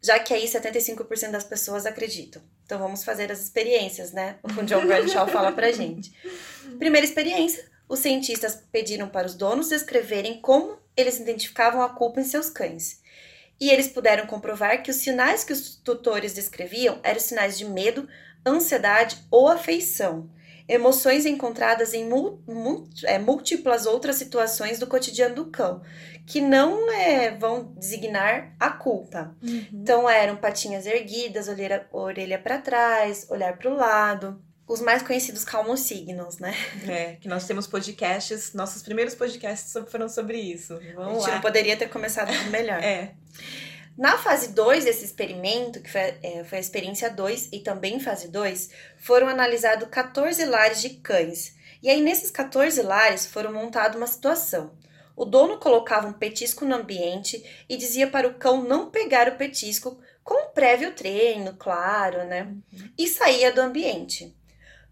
Já 0.03 0.19
que 0.19 0.35
aí 0.35 0.45
75% 0.45 1.31
das 1.31 1.45
pessoas 1.45 1.87
acreditam. 1.87 2.43
Então 2.67 2.79
vamos 2.79 3.03
fazer 3.03 3.33
as 3.33 3.41
experiências, 3.41 4.13
né? 4.13 4.37
O 4.43 4.63
John 4.65 4.87
Bradshaw 4.87 5.27
fala 5.27 5.53
pra 5.53 5.73
gente. 5.73 6.13
Primeira 6.79 7.07
experiência, 7.07 7.65
os 7.89 8.01
cientistas 8.01 8.63
pediram 8.71 9.09
para 9.09 9.27
os 9.27 9.35
donos 9.35 9.71
descreverem 9.71 10.41
como 10.41 10.79
eles 10.97 11.19
identificavam 11.19 11.81
a 11.83 11.89
culpa 11.89 12.21
em 12.21 12.25
seus 12.25 12.51
cães. 12.51 13.01
E 13.61 13.71
eles 13.71 13.89
puderam 13.89 14.27
comprovar 14.27 14.83
que 14.83 14.91
os 14.91 14.97
sinais 14.97 15.43
que 15.43 15.53
os 15.53 15.77
tutores 15.77 16.35
descreviam 16.35 17.01
eram 17.03 17.19
sinais 17.19 17.57
de 17.57 17.65
medo, 17.65 18.09
ansiedade 18.47 19.25
ou 19.31 19.49
afeição, 19.49 20.31
emoções 20.69 21.25
encontradas 21.25 21.95
em 21.95 22.09
é, 23.05 23.19
múltiplas 23.19 23.87
outras 23.87 24.17
situações 24.17 24.79
do 24.79 24.87
cotidiano 24.87 25.35
do 25.35 25.47
cão, 25.47 25.83
que 26.27 26.41
não 26.41 26.91
é, 26.93 27.31
vão 27.31 27.73
designar 27.77 28.55
a 28.61 28.71
culpa. 28.71 29.35
Uhum. 29.43 29.67
Então 29.73 30.09
eram 30.09 30.37
patinhas 30.37 30.87
erguidas, 30.87 31.49
orelha, 31.49 31.87
orelha 31.91 32.39
para 32.39 32.59
trás, 32.59 33.27
olhar 33.31 33.57
para 33.57 33.71
o 33.71 33.75
lado, 33.75 34.41
Os 34.69 34.83
mais 34.83 35.03
conhecidos 35.03 35.45
calmos-signos, 35.45 36.39
né? 36.39 36.55
É, 36.87 37.17
que 37.17 37.27
nós 37.27 37.47
temos 37.47 37.67
podcasts, 37.67 38.53
nossos 38.53 38.83
primeiros 38.83 39.15
podcasts 39.15 39.73
foram 39.91 40.09
sobre 40.11 40.39
isso. 40.39 40.79
Vamos 40.95 41.09
a 41.09 41.15
gente 41.15 41.29
lá. 41.29 41.35
não 41.37 41.41
poderia 41.41 41.77
ter 41.77 41.89
começado 41.89 42.31
melhor. 42.51 42.79
É. 42.85 43.15
Na 43.97 44.17
fase 44.17 44.53
2 44.53 44.85
desse 44.85 45.05
experimento, 45.05 45.81
que 45.81 45.91
foi, 45.91 46.15
é, 46.23 46.45
foi 46.45 46.59
a 46.59 46.61
experiência 46.61 47.11
2 47.11 47.49
e 47.51 47.59
também 47.59 47.99
fase 47.99 48.29
2, 48.29 48.71
foram 48.99 49.27
analisados 49.27 49.89
14 49.89 50.45
lares 50.45 50.81
de 50.81 50.91
cães. 50.91 51.57
E 51.83 51.89
aí, 51.89 52.01
nesses 52.01 52.31
14 52.31 52.81
lares, 52.83 53.27
foram 53.27 53.53
montada 53.53 53.97
uma 53.97 54.07
situação. 54.07 54.73
O 55.17 55.25
dono 55.25 55.59
colocava 55.59 56.07
um 56.07 56.13
petisco 56.13 56.65
no 56.65 56.77
ambiente 56.77 57.43
e 57.69 57.77
dizia 57.77 58.07
para 58.07 58.29
o 58.29 58.35
cão 58.35 58.63
não 58.63 58.89
pegar 58.89 59.29
o 59.29 59.37
petisco, 59.37 59.99
com 60.23 60.47
um 60.47 60.53
prévio 60.53 60.95
treino, 60.95 61.55
claro, 61.55 62.25
né? 62.25 62.55
E 62.97 63.09
saía 63.09 63.51
do 63.51 63.61
ambiente. 63.61 64.37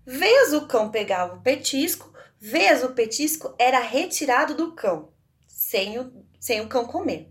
Vez 0.07 0.53
o 0.53 0.69
cão 0.69 0.88
pegava 0.88 1.35
o 1.35 1.40
petisco, 1.40 2.12
vez 2.38 2.85
o 2.85 2.90
petisco 2.90 3.53
era 3.59 3.81
retirado 3.81 4.55
do 4.55 4.71
cão, 4.71 5.09
sem 5.49 5.99
o, 5.99 6.12
sem 6.38 6.61
o 6.61 6.69
cão 6.69 6.87
comer. 6.87 7.29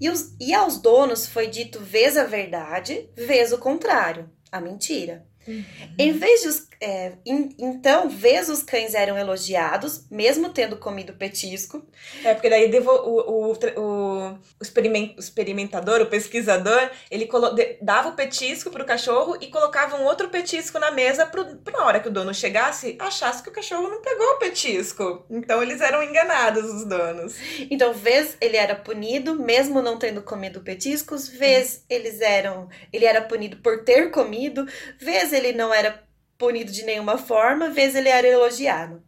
E, 0.00 0.08
os, 0.08 0.34
e 0.40 0.54
aos 0.54 0.78
donos 0.78 1.26
foi 1.26 1.48
dito 1.48 1.80
vez 1.80 2.16
a 2.16 2.24
verdade, 2.24 3.10
vez 3.14 3.52
o 3.52 3.58
contrário, 3.58 4.30
a 4.50 4.58
mentira. 4.58 5.26
Uhum. 5.46 5.64
Em 5.98 6.12
vez 6.12 6.42
de 6.42 6.48
os, 6.48 6.68
é, 6.80 7.12
in, 7.26 7.50
então, 7.58 8.08
vez 8.08 8.48
os 8.48 8.62
cães 8.62 8.94
eram 8.94 9.18
elogiados, 9.18 10.06
mesmo 10.10 10.50
tendo 10.50 10.76
comido 10.76 11.12
petisco. 11.12 11.84
É, 12.24 12.34
porque 12.34 12.50
daí 12.50 12.68
devo, 12.68 12.90
o, 12.90 13.52
o, 13.52 13.52
o, 13.52 14.38
experimentador, 15.18 16.00
o 16.00 16.06
pesquisador, 16.06 16.90
ele 17.10 17.28
dava 17.80 18.10
o 18.10 18.16
petisco 18.16 18.70
pro 18.70 18.84
cachorro 18.84 19.36
e 19.40 19.48
colocava 19.48 19.96
um 19.96 20.04
outro 20.04 20.28
petisco 20.28 20.78
na 20.78 20.90
mesa 20.90 21.26
pro, 21.26 21.56
pra 21.56 21.84
hora 21.84 22.00
que 22.00 22.08
o 22.08 22.12
dono 22.12 22.34
chegasse, 22.34 22.96
achasse 22.98 23.42
que 23.42 23.48
o 23.48 23.52
cachorro 23.52 23.88
não 23.88 24.00
pegou 24.00 24.26
o 24.26 24.38
petisco. 24.38 25.24
Então 25.30 25.62
eles 25.62 25.80
eram 25.80 26.02
enganados, 26.02 26.64
os 26.64 26.84
donos. 26.84 27.34
Então, 27.70 27.92
vez 27.92 28.36
ele 28.40 28.56
era 28.56 28.74
punido, 28.74 29.34
mesmo 29.34 29.82
não 29.82 29.98
tendo 29.98 30.22
comido 30.22 30.60
petiscos, 30.60 31.28
vez 31.28 31.84
eles 31.88 32.20
eram. 32.20 32.68
Ele 32.92 33.04
era 33.04 33.22
punido 33.22 33.56
por 33.58 33.84
ter 33.84 34.10
comido, 34.10 34.66
vez 34.98 35.32
ele 35.34 35.52
não 35.52 35.72
era 35.74 36.02
punido 36.38 36.72
de 36.72 36.84
nenhuma 36.84 37.18
forma, 37.18 37.70
vez 37.70 37.94
ele 37.94 38.08
era 38.08 38.26
elogiado. 38.26 39.02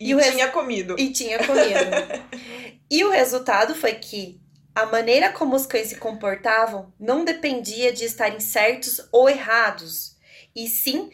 E, 0.00 0.12
e 0.12 0.20
tinha 0.20 0.44
res... 0.46 0.54
comido. 0.54 0.96
E 0.98 1.12
tinha 1.12 1.38
comido. 1.38 2.30
e 2.90 3.04
o 3.04 3.10
resultado 3.10 3.74
foi 3.74 3.94
que 3.94 4.40
a 4.74 4.86
maneira 4.86 5.32
como 5.32 5.56
os 5.56 5.66
cães 5.66 5.88
se 5.88 5.96
comportavam 5.96 6.92
não 6.98 7.24
dependia 7.24 7.92
de 7.92 8.04
estarem 8.04 8.40
certos 8.40 9.00
ou 9.12 9.28
errados, 9.28 10.16
e 10.54 10.68
sim 10.68 11.10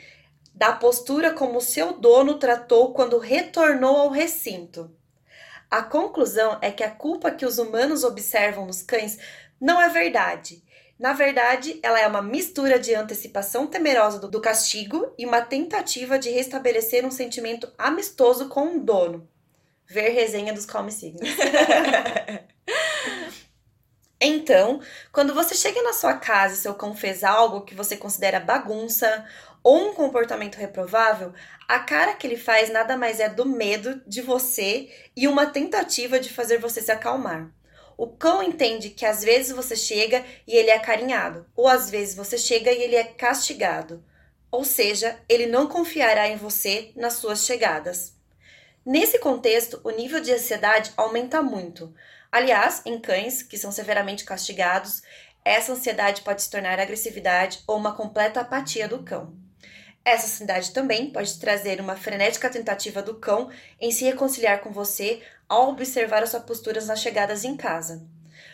da 0.55 0.73
postura 0.73 1.33
como 1.33 1.61
seu 1.61 1.95
dono 1.95 2.39
tratou 2.39 2.93
quando 2.93 3.19
retornou 3.19 3.97
ao 3.97 4.11
recinto. 4.11 4.95
A 5.71 5.83
conclusão 5.83 6.59
é 6.63 6.71
que 6.71 6.85
a 6.85 6.91
culpa 6.91 7.31
que 7.31 7.45
os 7.45 7.59
humanos 7.59 8.05
observam 8.05 8.65
nos 8.65 8.81
cães 8.81 9.19
não 9.61 9.81
é 9.81 9.89
verdade, 9.89 10.63
na 10.99 11.13
verdade, 11.13 11.81
ela 11.83 12.01
é 12.01 12.07
uma 12.07 12.23
mistura 12.23 12.79
de 12.79 12.95
antecipação 12.95 13.67
temerosa 13.67 14.19
do, 14.19 14.41
castigo 14.41 15.13
e 15.19 15.27
uma 15.27 15.41
tentativa 15.41 16.19
de 16.19 16.31
restabelecer 16.31 17.05
um 17.05 17.11
sentimento 17.11 17.71
amistoso 17.77 18.49
com 18.49 18.77
o 18.77 18.81
dono. 18.81 19.29
Ver 19.87 20.11
resenha 20.11 20.53
dos 20.53 20.65
Calm 20.65 20.89
Signos. 20.89 21.29
então, 24.21 24.81
quando 25.13 25.35
você 25.35 25.55
chega 25.55 25.83
na 25.83 25.93
sua 25.93 26.15
casa 26.15 26.55
e 26.55 26.59
seu 26.59 26.75
cão 26.75 26.95
fez 26.95 27.25
algo 27.25 27.63
que 27.63 27.75
você 27.75 27.97
considera 27.97 28.39
bagunça 28.39 29.27
ou 29.65 29.91
um 29.91 29.95
comportamento 29.95 30.57
reprovável, 30.57 31.33
a 31.67 31.81
cara 31.81 32.15
que 32.15 32.27
ele 32.27 32.37
faz 32.37 32.71
nada 32.71 32.97
mais 32.97 33.19
é 33.19 33.29
do 33.29 33.45
medo 33.45 34.01
de 34.07 34.23
você 34.23 34.89
e 35.17 35.27
uma 35.27 35.47
tentativa 35.47 36.21
de 36.21 36.33
fazer 36.33 36.59
você 36.59 36.81
se 36.81 36.93
acalmar. 36.93 37.51
O 37.97 38.07
cão 38.07 38.43
entende 38.43 38.91
que 38.91 39.07
às 39.07 39.23
vezes 39.23 39.55
você 39.55 39.77
chega 39.77 40.25
e 40.47 40.57
ele 40.57 40.71
é 40.71 40.79
carinhado, 40.79 41.47
ou 41.55 41.69
às 41.69 41.91
vezes 41.91 42.15
você 42.15 42.37
chega 42.37 42.73
e 42.73 42.83
ele 42.83 42.97
é 42.97 43.05
castigado. 43.05 44.05
Ou 44.51 44.65
seja, 44.65 45.19
ele 45.29 45.47
não 45.47 45.67
confiará 45.67 46.29
em 46.29 46.37
você 46.37 46.93
nas 46.97 47.15
suas 47.15 47.45
chegadas. 47.45 48.15
Nesse 48.85 49.19
contexto, 49.19 49.81
o 49.83 49.91
nível 49.91 50.21
de 50.21 50.33
ansiedade 50.33 50.93
aumenta 50.97 51.43
muito. 51.43 51.95
Aliás, 52.31 52.83
em 52.85 53.01
cães 53.01 53.43
que 53.43 53.57
são 53.57 53.73
severamente 53.73 54.25
castigados, 54.25 55.03
essa 55.45 55.73
ansiedade 55.73 56.23
pode 56.23 56.43
se 56.43 56.51
tornar 56.51 56.81
agressividade 56.81 57.63
ou 57.67 57.77
uma 57.77 57.95
completa 57.95 58.41
apatia 58.41 58.89
do 58.89 59.03
cão. 59.03 59.44
Essa 60.05 60.27
ansiedade 60.27 60.73
também 60.73 61.11
pode 61.11 61.39
trazer 61.39 61.81
uma 61.81 61.97
frenética 61.97 62.51
tentativa 62.51 63.03
do 63.03 63.15
cão 63.15 63.51
em 63.81 63.91
se 63.91 64.05
reconciliar 64.05 64.61
com 64.61 64.71
você 64.71 65.23
ao 65.49 65.71
observar 65.71 66.23
as 66.23 66.31
suas 66.31 66.45
posturas 66.45 66.87
nas 66.87 67.01
chegadas 67.01 67.45
em 67.45 67.57
casa. 67.57 68.07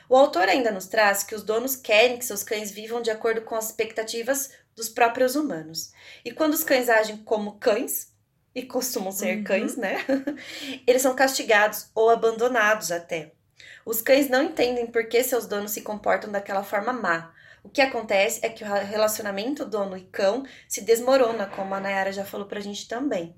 O 0.08 0.16
autor 0.16 0.48
ainda 0.48 0.70
nos 0.70 0.86
traz 0.86 1.22
que 1.22 1.34
os 1.34 1.42
donos 1.42 1.74
querem 1.74 2.18
que 2.18 2.24
seus 2.24 2.42
cães 2.42 2.70
vivam 2.70 3.02
de 3.02 3.10
acordo 3.10 3.42
com 3.42 3.54
as 3.54 3.66
expectativas 3.66 4.52
dos 4.76 4.88
próprios 4.88 5.34
humanos. 5.34 5.92
E 6.24 6.32
quando 6.32 6.54
os 6.54 6.64
cães 6.64 6.88
agem 6.88 7.16
como 7.18 7.58
cães, 7.58 8.10
e 8.54 8.62
costumam 8.62 9.12
ser 9.12 9.38
uhum. 9.38 9.44
cães, 9.44 9.76
né? 9.76 10.04
Eles 10.86 11.02
são 11.02 11.14
castigados 11.14 11.88
ou 11.94 12.10
abandonados 12.10 12.90
até. 12.90 13.32
Os 13.84 14.02
cães 14.02 14.28
não 14.28 14.42
entendem 14.42 14.86
por 14.86 15.06
que 15.06 15.22
seus 15.22 15.46
donos 15.46 15.70
se 15.70 15.82
comportam 15.82 16.30
daquela 16.30 16.62
forma 16.62 16.92
má. 16.92 17.32
O 17.62 17.68
que 17.68 17.82
acontece 17.82 18.40
é 18.42 18.48
que 18.48 18.64
o 18.64 18.66
relacionamento 18.66 19.64
dono 19.64 19.96
e 19.96 20.02
cão 20.02 20.44
se 20.68 20.80
desmorona, 20.80 21.46
como 21.46 21.74
a 21.74 21.80
Nayara 21.80 22.12
já 22.12 22.24
falou 22.24 22.46
pra 22.46 22.60
gente 22.60 22.88
também. 22.88 23.34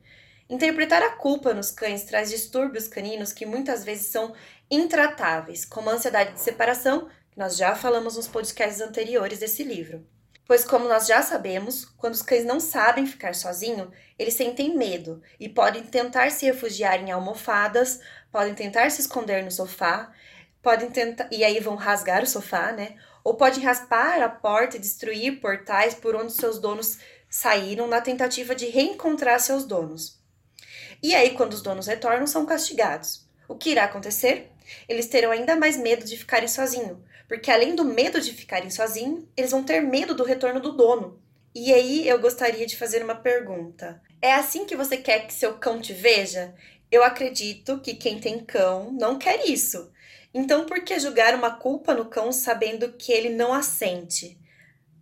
Interpretar 0.49 1.03
a 1.03 1.17
culpa 1.17 1.55
nos 1.55 1.71
cães 1.71 2.05
traz 2.05 2.31
distúrbios 2.31 2.87
caninos 2.87 3.33
que 3.33 3.47
muitas 3.47 3.85
vezes 3.85 4.07
são 4.07 4.35
intratáveis, 4.71 5.65
como 5.65 5.91
a 5.91 5.95
ansiedade 5.95 6.35
de 6.35 6.41
separação, 6.41 7.09
que 7.31 7.39
nós 7.39 7.57
já 7.57 7.75
falamos 7.75 8.17
nos 8.17 8.29
podcasts 8.29 8.81
anteriores 8.81 9.39
desse 9.39 9.65
livro. 9.65 10.07
Pois, 10.47 10.65
como 10.65 10.89
nós 10.89 11.07
já 11.07 11.23
sabemos, 11.23 11.85
quando 11.97 12.15
os 12.15 12.23
cães 12.23 12.45
não 12.45 12.61
sabem 12.61 13.07
ficar 13.07 13.35
sozinhos, 13.35 13.89
eles 14.19 14.35
sentem 14.35 14.77
medo 14.77 15.23
e 15.41 15.49
podem 15.49 15.83
tentar 15.83 16.31
se 16.31 16.45
refugiar 16.45 17.01
em 17.01 17.11
almofadas, 17.11 18.01
podem 18.31 18.55
tentar 18.55 18.91
se 18.91 19.01
esconder 19.01 19.43
no 19.43 19.51
sofá, 19.51 20.13
podem 20.61 20.91
tentar 20.91 21.29
e 21.31 21.45
aí 21.45 21.59
vão 21.61 21.77
rasgar 21.77 22.23
o 22.23 22.27
sofá, 22.27 22.73
né? 22.73 22.97
Ou 23.25 23.35
podem 23.35 23.63
raspar 23.63 24.23
a 24.23 24.29
porta 24.29 24.77
e 24.77 24.81
destruir 24.81 25.41
portais 25.41 25.95
por 25.95 26.15
onde 26.15 26.33
seus 26.33 26.59
donos 26.59 26.99
saíram 27.29 27.87
na 27.87 28.01
tentativa 28.01 28.55
de 28.55 28.67
reencontrar 28.67 29.41
seus 29.41 29.65
donos. 29.65 30.21
E 31.03 31.15
aí, 31.15 31.31
quando 31.31 31.55
os 31.55 31.63
donos 31.63 31.87
retornam, 31.87 32.27
são 32.27 32.47
castigados. 32.47 33.27
O 33.49 33.55
que 33.57 33.71
irá 33.71 33.85
acontecer? 33.85 34.51
Eles 34.89 35.07
terão 35.07 35.31
ainda 35.31 35.57
mais 35.57 35.77
medo 35.77 36.05
de 36.05 36.17
ficarem 36.17 36.49
sozinhos, 36.49 36.99
porque 37.29 37.51
além 37.51 37.75
do 37.75 37.85
medo 37.85 38.21
de 38.21 38.33
ficarem 38.33 38.71
sozinhos, 38.71 39.25
eles 39.37 39.51
vão 39.51 39.63
ter 39.63 39.81
medo 39.81 40.15
do 40.15 40.25
retorno 40.25 40.61
do 40.61 40.73
dono. 40.73 41.21
E 41.55 41.73
aí 41.73 42.09
eu 42.09 42.19
gostaria 42.19 42.67
de 42.67 42.77
fazer 42.77 43.03
uma 43.05 43.15
pergunta. 43.15 44.01
É 44.23 44.33
assim 44.33 44.65
que 44.65 44.77
você 44.77 44.97
quer 44.97 45.27
que 45.27 45.35
seu 45.35 45.59
cão 45.59 45.81
te 45.81 45.93
veja? 45.93 46.55
Eu 46.91 47.03
acredito 47.03 47.81
que 47.81 47.95
quem 47.95 48.19
tem 48.19 48.39
cão 48.45 48.93
não 48.93 49.19
quer 49.19 49.49
isso. 49.49 49.92
Então, 50.35 50.65
por 50.67 50.81
que 50.81 50.99
julgar 50.99 51.35
uma 51.35 51.51
culpa 51.51 51.95
no 51.95 52.07
cão 52.07 52.33
sabendo 52.33 52.93
que 52.93 53.13
ele 53.13 53.31
não 53.31 53.53
a 53.53 53.63
sente? 53.63 54.39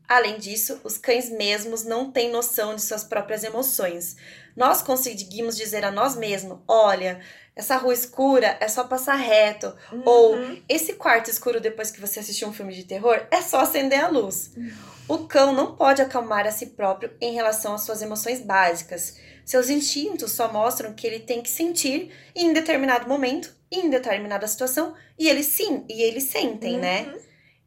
Além 0.08 0.38
disso, 0.38 0.80
os 0.82 0.98
cães 0.98 1.30
mesmos 1.30 1.84
não 1.84 2.10
têm 2.10 2.30
noção 2.30 2.74
de 2.74 2.82
suas 2.82 3.04
próprias 3.04 3.44
emoções 3.44 4.16
nós 4.56 4.82
conseguimos 4.82 5.56
dizer 5.56 5.84
a 5.84 5.90
nós 5.90 6.16
mesmos: 6.16 6.58
olha, 6.66 7.20
essa 7.54 7.76
rua 7.76 7.94
escura 7.94 8.56
é 8.60 8.68
só 8.68 8.84
passar 8.84 9.14
reto. 9.14 9.74
Uhum. 9.92 10.02
Ou 10.04 10.36
esse 10.68 10.94
quarto 10.94 11.30
escuro 11.30 11.60
depois 11.60 11.90
que 11.90 12.00
você 12.00 12.20
assistiu 12.20 12.48
um 12.48 12.52
filme 12.52 12.74
de 12.74 12.84
terror 12.84 13.26
é 13.30 13.40
só 13.40 13.60
acender 13.60 14.00
a 14.00 14.08
luz. 14.08 14.52
Uhum. 14.56 14.70
O 15.08 15.18
cão 15.26 15.52
não 15.52 15.74
pode 15.74 16.02
acalmar 16.02 16.46
a 16.46 16.52
si 16.52 16.66
próprio 16.66 17.10
em 17.20 17.32
relação 17.32 17.74
às 17.74 17.82
suas 17.82 18.02
emoções 18.02 18.40
básicas. 18.40 19.16
Seus 19.50 19.68
instintos 19.68 20.30
só 20.30 20.52
mostram 20.52 20.94
que 20.94 21.04
ele 21.04 21.18
tem 21.18 21.42
que 21.42 21.50
sentir 21.50 22.12
em 22.36 22.52
determinado 22.52 23.08
momento, 23.08 23.52
em 23.68 23.90
determinada 23.90 24.46
situação, 24.46 24.94
e 25.18 25.28
eles 25.28 25.46
sim, 25.46 25.84
e 25.88 26.02
eles 26.02 26.22
sentem, 26.22 26.78
né? 26.78 27.00
uhum. 27.00 27.12
né? 27.14 27.18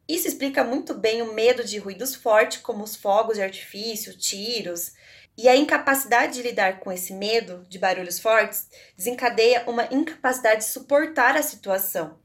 Isso 0.07 0.25
explica 0.25 0.63
muito 0.63 0.93
bem 0.93 1.21
o 1.21 1.33
medo 1.33 1.61
de 1.61 1.77
ruídos 1.77 2.15
fortes, 2.15 2.59
como 2.59 2.85
os 2.85 2.95
fogos 2.95 3.35
de 3.35 3.41
artifício, 3.41 4.17
tiros. 4.17 4.93
E 5.37 5.49
a 5.49 5.57
incapacidade 5.57 6.35
de 6.35 6.43
lidar 6.43 6.79
com 6.79 6.89
esse 6.89 7.11
medo 7.11 7.65
de 7.67 7.77
barulhos 7.77 8.17
fortes 8.17 8.69
desencadeia 8.95 9.65
uma 9.67 9.85
incapacidade 9.91 10.61
de 10.61 10.71
suportar 10.71 11.35
a 11.35 11.43
situação. 11.43 12.17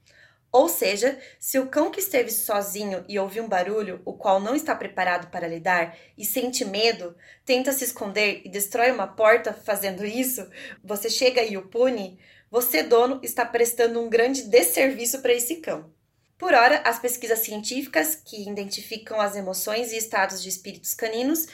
Ou 0.50 0.68
seja, 0.68 1.18
se 1.38 1.58
o 1.58 1.66
cão 1.66 1.90
que 1.90 2.00
esteve 2.00 2.30
sozinho 2.30 3.04
e 3.06 3.18
ouviu 3.18 3.44
um 3.44 3.48
barulho, 3.48 4.00
o 4.04 4.14
qual 4.14 4.40
não 4.40 4.54
está 4.54 4.74
preparado 4.74 5.30
para 5.30 5.46
lidar 5.46 5.96
e 6.16 6.24
sente 6.24 6.64
medo, 6.64 7.14
tenta 7.44 7.70
se 7.72 7.84
esconder 7.84 8.40
e 8.44 8.48
destrói 8.48 8.90
uma 8.90 9.06
porta 9.06 9.52
fazendo 9.52 10.06
isso, 10.06 10.48
você 10.82 11.11
chega 11.11 11.42
e 11.42 11.56
o 11.56 11.68
pune, 11.68 12.18
você, 12.50 12.82
dono, 12.82 13.20
está 13.22 13.44
prestando 13.44 14.00
um 14.00 14.08
grande 14.08 14.42
desserviço 14.42 15.20
para 15.20 15.34
esse 15.34 15.56
cão. 15.56 15.92
Por 16.38 16.54
ora, 16.54 16.80
as 16.84 16.98
pesquisas 16.98 17.40
científicas 17.40 18.14
que 18.14 18.48
identificam 18.48 19.20
as 19.20 19.37
emoções 19.37 19.92
e 19.92 19.98
estados 19.98 20.42
de 20.42 20.48
espíritos 20.48 20.94
caninos 20.94 21.46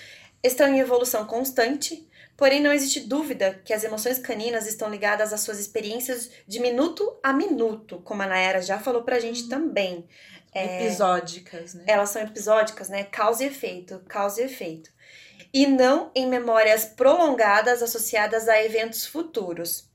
estão 0.43 0.69
em 0.69 0.79
evolução 0.79 1.27
constante, 1.27 2.07
Porém, 2.37 2.61
não 2.61 2.73
existe 2.73 3.01
dúvida 3.01 3.61
que 3.65 3.73
as 3.73 3.85
emoções 3.85 4.19
caninas 4.19 4.67
estão 4.67 4.91
ligadas 4.91 5.33
às 5.33 5.41
suas 5.41 5.59
experiências 5.59 6.31
de 6.47 6.59
minuto 6.59 7.17
a 7.23 7.33
minuto, 7.33 8.01
como 8.05 8.23
a 8.23 8.27
Nayara 8.27 8.61
já 8.61 8.79
falou 8.79 9.03
pra 9.03 9.21
gente 9.21 9.49
também. 9.49 10.07
É, 10.53 10.85
episódicas, 10.85 11.75
né? 11.75 11.85
Elas 11.87 12.11
são 12.11 12.23
episódicas, 12.23 12.89
né? 12.89 13.05
Causa 13.05 13.45
e 13.45 13.49
efeito, 13.49 14.01
causa 14.09 14.41
e 14.41 14.45
efeito. 14.45 14.91
E 15.53 15.67
não 15.67 16.11
em 16.15 16.27
memórias 16.27 16.85
prolongadas 16.85 17.83
associadas 17.83 18.49
a 18.49 18.63
eventos 18.63 19.07
futuros. 19.07 19.89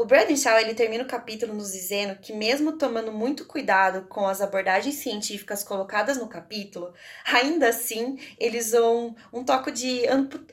O 0.00 0.04
Bradshaw 0.06 0.58
ele 0.58 0.72
termina 0.72 1.04
o 1.04 1.06
capítulo 1.06 1.52
nos 1.52 1.72
dizendo 1.72 2.18
que 2.18 2.32
mesmo 2.32 2.72
tomando 2.72 3.12
muito 3.12 3.44
cuidado 3.44 4.06
com 4.08 4.26
as 4.26 4.40
abordagens 4.40 4.94
científicas 4.94 5.62
colocadas 5.62 6.16
no 6.16 6.26
capítulo, 6.26 6.94
ainda 7.30 7.68
assim 7.68 8.18
eles 8.38 8.68
usam 8.68 9.14
um 9.30 9.44
toque 9.44 9.70
de 9.70 10.04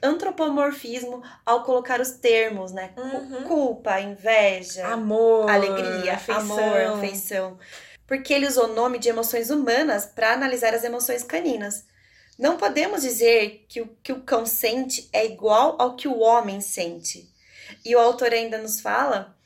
antropomorfismo 0.04 1.24
ao 1.46 1.64
colocar 1.64 2.02
os 2.02 2.12
termos, 2.12 2.74
né? 2.74 2.92
Uhum. 2.98 3.44
Culpa, 3.44 4.02
inveja, 4.02 4.86
amor, 4.86 5.50
alegria, 5.50 6.16
afeição. 6.16 6.42
amor, 6.42 6.98
afeição. 6.98 7.58
Porque 8.06 8.34
ele 8.34 8.48
usou 8.48 8.66
o 8.66 8.76
nome 8.76 9.00
de 9.00 9.08
emoções 9.08 9.50
humanas 9.50 10.06
para 10.06 10.34
analisar 10.34 10.74
as 10.74 10.84
emoções 10.84 11.24
caninas. 11.24 11.86
Não 12.38 12.58
podemos 12.58 13.02
dizer 13.02 13.66
que 13.70 13.80
o 13.80 13.88
que 14.04 14.12
o 14.12 14.24
cão 14.24 14.46
sente 14.46 15.08
é 15.14 15.26
igual 15.26 15.78
ao 15.80 15.96
que 15.96 16.10
o 16.10 16.20
homem 16.20 16.60
sente. 16.60 17.32
E 17.86 17.96
o 17.96 18.00
autor 18.00 18.34
ainda 18.34 18.58
nos 18.58 18.82
fala 18.82 19.37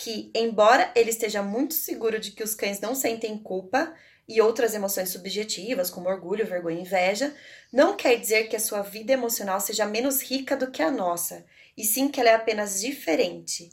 que, 0.00 0.30
embora 0.34 0.90
ele 0.96 1.10
esteja 1.10 1.42
muito 1.42 1.74
seguro 1.74 2.18
de 2.18 2.30
que 2.30 2.42
os 2.42 2.54
cães 2.54 2.80
não 2.80 2.94
sentem 2.94 3.36
culpa 3.36 3.94
e 4.26 4.40
outras 4.40 4.74
emoções 4.74 5.10
subjetivas, 5.10 5.90
como 5.90 6.08
orgulho, 6.08 6.46
vergonha 6.46 6.78
e 6.78 6.82
inveja, 6.82 7.34
não 7.70 7.94
quer 7.94 8.18
dizer 8.18 8.48
que 8.48 8.56
a 8.56 8.60
sua 8.60 8.80
vida 8.80 9.12
emocional 9.12 9.60
seja 9.60 9.84
menos 9.84 10.22
rica 10.22 10.56
do 10.56 10.70
que 10.70 10.82
a 10.82 10.90
nossa, 10.90 11.44
e 11.76 11.84
sim 11.84 12.08
que 12.08 12.18
ela 12.18 12.30
é 12.30 12.34
apenas 12.34 12.80
diferente. 12.80 13.70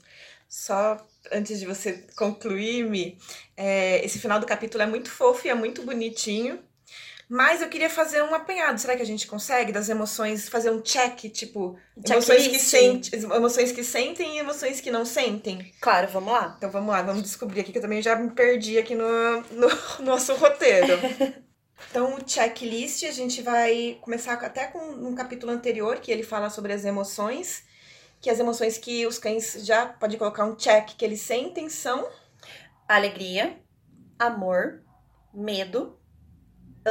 Só 0.49 0.97
antes 1.31 1.59
de 1.59 1.65
você 1.65 2.05
concluir-me, 2.17 3.17
é, 3.55 4.03
esse 4.03 4.19
final 4.19 4.37
do 4.37 4.45
capítulo 4.45 4.83
é 4.83 4.85
muito 4.85 5.09
fofo 5.09 5.47
e 5.47 5.49
é 5.49 5.55
muito 5.55 5.81
bonitinho. 5.83 6.59
Mas 7.29 7.61
eu 7.61 7.67
queria 7.67 7.89
fazer 7.89 8.21
um 8.23 8.33
apanhado. 8.33 8.79
Será 8.79 8.95
que 8.95 9.01
a 9.01 9.05
gente 9.05 9.27
consegue 9.27 9.71
das 9.71 9.89
emoções, 9.89 10.47
fazer 10.47 10.69
um 10.69 10.81
check, 10.81 11.29
tipo, 11.29 11.77
emoções 12.05 12.47
que, 12.47 12.57
sente, 12.57 13.13
emoções 13.13 13.71
que 13.73 13.83
sentem 13.83 14.37
e 14.37 14.39
emoções 14.39 14.79
que 14.79 14.89
não 14.89 15.03
sentem? 15.03 15.73
Claro, 15.81 16.07
vamos 16.07 16.31
lá. 16.31 16.55
Então 16.57 16.69
vamos 16.71 16.89
lá, 16.89 17.01
vamos 17.01 17.23
descobrir 17.23 17.61
aqui 17.61 17.71
que 17.73 17.79
eu 17.79 17.81
também 17.81 18.01
já 18.01 18.15
me 18.15 18.31
perdi 18.31 18.77
aqui 18.77 18.95
no, 18.95 19.41
no 19.51 19.67
nosso 20.03 20.33
roteiro. 20.35 20.97
Então, 21.89 22.15
o 22.15 22.27
checklist, 22.27 23.03
a 23.03 23.11
gente 23.11 23.41
vai 23.41 23.97
começar 24.01 24.33
até 24.33 24.65
com 24.65 24.79
um 24.79 25.13
capítulo 25.13 25.51
anterior, 25.51 25.99
que 25.99 26.11
ele 26.11 26.23
fala 26.23 26.49
sobre 26.49 26.73
as 26.73 26.83
emoções, 26.83 27.63
que 28.19 28.29
as 28.29 28.39
emoções 28.39 28.77
que 28.77 29.05
os 29.05 29.19
cães 29.19 29.63
já 29.63 29.85
pode 29.85 30.17
colocar 30.17 30.43
um 30.45 30.55
check 30.55 30.95
que 30.97 31.05
eles 31.05 31.21
sentem 31.21 31.69
são 31.69 32.09
alegria, 32.87 33.59
amor, 34.17 34.83
medo, 35.33 35.96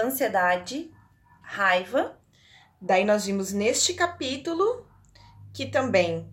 ansiedade, 0.00 0.90
raiva. 1.42 2.18
Daí 2.80 3.04
nós 3.04 3.26
vimos 3.26 3.52
neste 3.52 3.94
capítulo 3.94 4.86
que 5.52 5.66
também, 5.66 6.28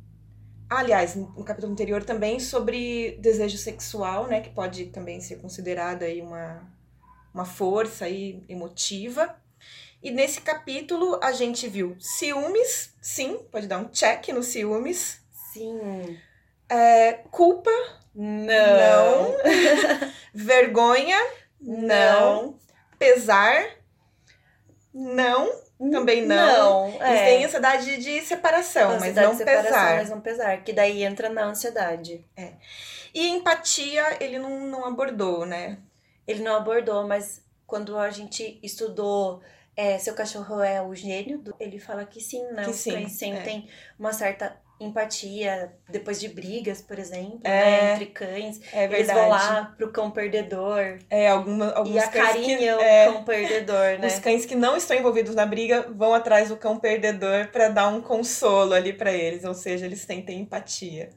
aliás, 0.69 1.15
no 1.15 1.43
capítulo 1.45 1.71
anterior 1.71 2.04
também 2.04 2.39
sobre 2.39 3.17
desejo 3.21 3.58
sexual, 3.58 4.28
né, 4.28 4.41
que 4.41 4.49
pode 4.49 4.88
também 4.88 5.21
ser 5.21 5.38
considerada 5.38 6.06
aí 6.06 6.21
uma, 6.21 6.62
uma 7.34 7.45
força 7.45 8.06
aí 8.06 8.43
emotiva. 8.49 9.36
E 10.02 10.12
nesse 10.12 10.41
capítulo 10.41 11.17
a 11.23 11.32
gente 11.32 11.69
viu 11.69 11.95
ciúmes, 11.99 12.93
sim, 13.02 13.38
pode 13.49 13.67
dar 13.67 13.78
um 13.78 13.86
check 13.86 14.28
no 14.30 14.43
ciúmes. 14.43 15.21
Sim. 15.54 16.19
É, 16.67 17.13
culpa, 17.32 17.71
não. 18.13 19.32
não. 19.32 19.36
Vergonha, 20.34 21.17
não. 21.62 21.88
não. 21.88 22.60
Pesar, 23.03 23.65
não. 24.93 25.63
Também 25.91 26.25
não. 26.25 26.89
não 26.89 27.01
é. 27.01 27.09
Eles 27.09 27.21
têm 27.21 27.45
ansiedade 27.45 27.97
de 27.97 28.21
separação, 28.21 28.91
ansiedade 28.91 29.15
mas 29.15 29.25
não 29.25 29.31
de 29.31 29.37
separação, 29.37 29.71
pesar. 29.71 29.95
Mas 29.95 30.09
não 30.09 30.21
pesar, 30.21 30.63
que 30.63 30.71
daí 30.71 31.03
entra 31.03 31.29
na 31.29 31.45
ansiedade. 31.45 32.25
É. 32.37 32.53
E 33.13 33.27
empatia 33.29 34.17
ele 34.23 34.39
não, 34.39 34.61
não 34.61 34.85
abordou, 34.85 35.45
né? 35.45 35.79
Ele 36.25 36.41
não 36.41 36.55
abordou, 36.55 37.05
mas 37.05 37.43
quando 37.67 37.97
a 37.97 38.09
gente 38.09 38.59
estudou 38.63 39.41
é, 39.75 39.97
seu 39.97 40.13
cachorro 40.13 40.61
é 40.61 40.81
o 40.81 40.93
gênio, 40.93 41.43
ele 41.59 41.79
fala 41.79 42.05
que 42.05 42.21
sim, 42.21 42.43
né? 42.51 42.63
Que 42.63 42.69
Os 42.69 42.75
sim, 42.77 42.91
cães 42.91 43.11
sentem 43.13 43.67
é. 43.67 43.93
uma 43.99 44.13
certa 44.13 44.55
empatia 44.79 45.73
depois 45.89 46.19
de 46.19 46.27
brigas, 46.27 46.81
por 46.81 46.99
exemplo, 46.99 47.39
é, 47.43 47.49
né, 47.49 47.93
entre 47.93 48.07
cães. 48.07 48.59
É 48.73 48.88
verdade. 48.88 48.95
Eles 48.95 49.13
vão 49.13 49.29
lá 49.29 49.73
pro 49.77 49.91
cão 49.91 50.12
perdedor. 50.12 50.99
É, 51.09 51.29
alguma, 51.29 51.71
alguns 51.73 51.95
e 51.95 51.99
acarinham 51.99 52.79
que, 52.79 52.83
é, 52.83 53.09
o 53.09 53.13
cão 53.13 53.23
perdedor, 53.23 53.99
né? 53.99 54.07
Os 54.07 54.19
cães 54.19 54.45
que 54.45 54.55
não 54.55 54.75
estão 54.75 54.97
envolvidos 54.97 55.36
na 55.36 55.45
briga 55.45 55.88
vão 55.93 56.13
atrás 56.13 56.49
do 56.49 56.57
cão 56.57 56.79
perdedor 56.79 57.47
para 57.47 57.69
dar 57.69 57.88
um 57.88 58.01
consolo 58.01 58.73
ali 58.73 58.93
para 58.93 59.12
eles, 59.12 59.43
ou 59.43 59.53
seja, 59.53 59.86
eles 59.86 59.99
sentem 60.01 60.41
empatia. 60.41 61.09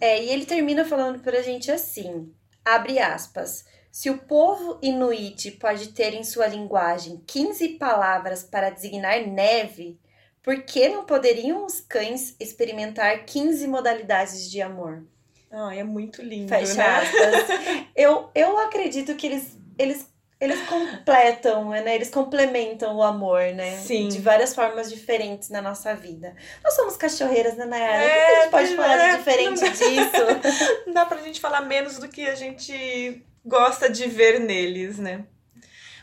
É, 0.00 0.22
e 0.22 0.30
ele 0.30 0.46
termina 0.46 0.84
falando 0.84 1.18
pra 1.20 1.42
gente 1.42 1.70
assim, 1.70 2.32
abre 2.64 2.98
aspas, 2.98 3.64
se 3.90 4.10
o 4.10 4.18
povo 4.18 4.78
inuit 4.80 5.50
pode 5.52 5.88
ter 5.88 6.14
em 6.14 6.22
sua 6.22 6.46
linguagem 6.46 7.22
15 7.26 7.70
palavras 7.70 8.44
para 8.44 8.70
designar 8.70 9.26
neve, 9.26 9.98
por 10.42 10.62
que 10.62 10.88
não 10.88 11.04
poderiam 11.04 11.64
os 11.64 11.80
cães 11.80 12.34
experimentar 12.40 13.24
15 13.24 13.66
modalidades 13.66 14.50
de 14.50 14.62
amor? 14.62 15.04
Ah, 15.50 15.74
é 15.74 15.82
muito 15.82 16.22
lindo, 16.22 16.48
Fecha 16.48 16.74
né? 16.74 16.86
aspas. 16.86 17.88
eu, 17.96 18.30
eu 18.34 18.58
acredito 18.58 19.14
que 19.14 19.26
eles, 19.26 19.58
eles, 19.78 20.06
eles 20.38 20.60
completam, 20.68 21.70
né? 21.70 21.94
Eles 21.94 22.10
complementam 22.10 22.96
o 22.96 23.02
amor, 23.02 23.42
né? 23.54 23.78
Sim. 23.78 24.08
De 24.08 24.20
várias 24.20 24.54
formas 24.54 24.90
diferentes 24.90 25.48
na 25.48 25.62
nossa 25.62 25.94
vida. 25.94 26.36
Nós 26.62 26.74
somos 26.74 26.96
cachorreiras, 26.96 27.56
né, 27.56 27.64
Nayara? 27.64 28.04
É, 28.04 28.36
a 28.36 28.42
gente 28.42 28.50
pode 28.50 28.76
falar 28.76 28.98
é, 28.98 29.10
de 29.12 29.18
diferente 29.18 29.60
não 29.62 29.70
disso? 29.72 30.86
Não 30.86 30.92
dá 30.92 31.06
pra 31.06 31.22
gente 31.22 31.40
falar 31.40 31.62
menos 31.62 31.98
do 31.98 32.08
que 32.08 32.26
a 32.26 32.34
gente 32.34 33.24
gosta 33.44 33.88
de 33.88 34.06
ver 34.06 34.38
neles, 34.38 34.98
né? 34.98 35.24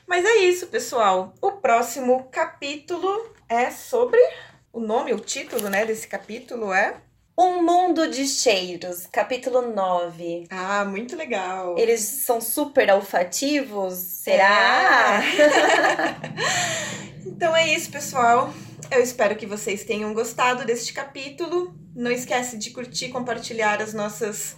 Mas 0.07 0.25
é 0.25 0.37
isso, 0.37 0.67
pessoal. 0.67 1.33
O 1.41 1.53
próximo 1.53 2.27
capítulo 2.31 3.34
é 3.49 3.69
sobre 3.71 4.19
o 4.73 4.79
nome, 4.79 5.13
o 5.13 5.19
título, 5.19 5.69
né, 5.69 5.85
desse 5.85 6.07
capítulo 6.07 6.73
é 6.73 6.97
um 7.37 7.61
Mundo 7.61 8.09
de 8.09 8.25
Cheiros, 8.25 9.07
capítulo 9.07 9.73
9. 9.73 10.47
Ah, 10.49 10.85
muito 10.85 11.17
legal. 11.17 11.77
Eles 11.77 11.99
são 11.99 12.39
super 12.39 12.89
olfativos? 12.93 13.93
Será? 13.93 15.21
É. 15.21 16.15
então 17.27 17.53
é 17.53 17.73
isso, 17.73 17.91
pessoal. 17.91 18.53
Eu 18.89 19.01
espero 19.01 19.35
que 19.35 19.45
vocês 19.45 19.83
tenham 19.83 20.13
gostado 20.13 20.63
deste 20.65 20.93
capítulo. 20.93 21.75
Não 21.93 22.09
esquece 22.09 22.57
de 22.57 22.69
curtir, 22.71 23.09
compartilhar 23.09 23.81
as 23.81 23.93
nossas 23.93 24.55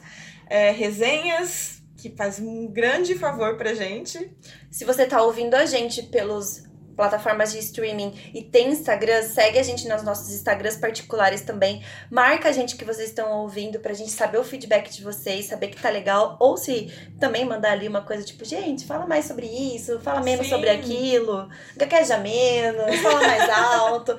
é, 0.47 0.69
resenhas, 0.69 1.81
que 1.97 2.11
faz 2.11 2.39
um 2.39 2.67
grande 2.67 3.15
favor 3.15 3.57
pra 3.57 3.73
gente. 3.73 4.31
Se 4.69 4.85
você 4.85 5.07
tá 5.07 5.21
ouvindo 5.23 5.55
a 5.55 5.65
gente 5.65 6.03
pelos 6.03 6.66
plataformas 6.97 7.53
de 7.53 7.59
streaming 7.59 8.31
e 8.33 8.41
tem 8.41 8.69
Instagram, 8.69 9.21
segue 9.21 9.59
a 9.59 9.63
gente 9.63 9.87
nos 9.87 10.01
nossos 10.01 10.33
Instagrams 10.33 10.77
particulares 10.77 11.41
também. 11.41 11.85
Marca 12.09 12.49
a 12.49 12.51
gente 12.51 12.75
que 12.75 12.83
vocês 12.83 13.09
estão 13.09 13.31
ouvindo 13.31 13.79
pra 13.79 13.93
gente 13.93 14.09
saber 14.09 14.39
o 14.39 14.43
feedback 14.43 14.89
de 14.89 15.03
vocês, 15.03 15.45
saber 15.45 15.67
que 15.67 15.79
tá 15.79 15.89
legal. 15.89 16.35
Ou 16.39 16.57
se 16.57 16.91
também 17.19 17.45
mandar 17.45 17.71
ali 17.71 17.87
uma 17.87 18.01
coisa 18.01 18.25
tipo, 18.25 18.43
gente, 18.43 18.85
fala 18.85 19.05
mais 19.05 19.25
sobre 19.25 19.45
isso, 19.45 19.99
fala 19.99 20.21
menos 20.21 20.47
Sim. 20.47 20.53
sobre 20.53 20.69
aquilo, 20.69 21.47
gagueja 21.77 22.17
menos, 22.17 22.99
fala 22.99 23.21
mais 23.21 23.47
alto. 23.79 24.17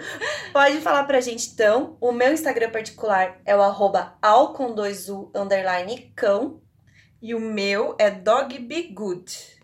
Pode 0.52 0.80
falar 0.80 1.02
pra 1.04 1.20
gente 1.20 1.50
então. 1.50 1.96
O 2.00 2.12
meu 2.12 2.32
Instagram 2.32 2.70
particular 2.70 3.40
é 3.44 3.56
o 3.56 3.60
arroba 3.60 4.16
al 4.22 4.52
com 4.52 4.72
dois 4.72 5.08
u 5.08 5.30
underline 5.34 6.12
cão. 6.14 6.60
E 7.20 7.34
o 7.34 7.40
meu 7.40 7.96
é 7.98 8.12
dogbegood. 8.12 9.57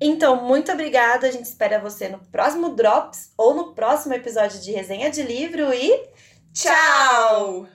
Então, 0.00 0.36
muito 0.36 0.72
obrigada. 0.72 1.26
A 1.26 1.30
gente 1.30 1.44
espera 1.44 1.78
você 1.78 2.08
no 2.08 2.18
próximo 2.18 2.70
Drops 2.70 3.32
ou 3.36 3.54
no 3.54 3.74
próximo 3.74 4.14
episódio 4.14 4.58
de 4.60 4.72
Resenha 4.72 5.10
de 5.10 5.22
Livro 5.22 5.72
e. 5.74 6.08
Tchau! 6.54 7.66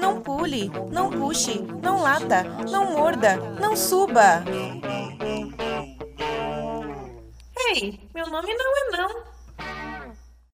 Não 0.00 0.22
pule, 0.22 0.70
não 0.92 1.10
puxe, 1.10 1.60
não 1.82 2.00
lata, 2.00 2.44
não 2.70 2.92
morda, 2.92 3.36
não 3.60 3.74
suba. 3.74 4.44
Ei, 7.66 7.98
meu 8.14 8.26
nome 8.28 8.54
não 8.54 8.76
é 8.76 8.96
não. 8.96 9.24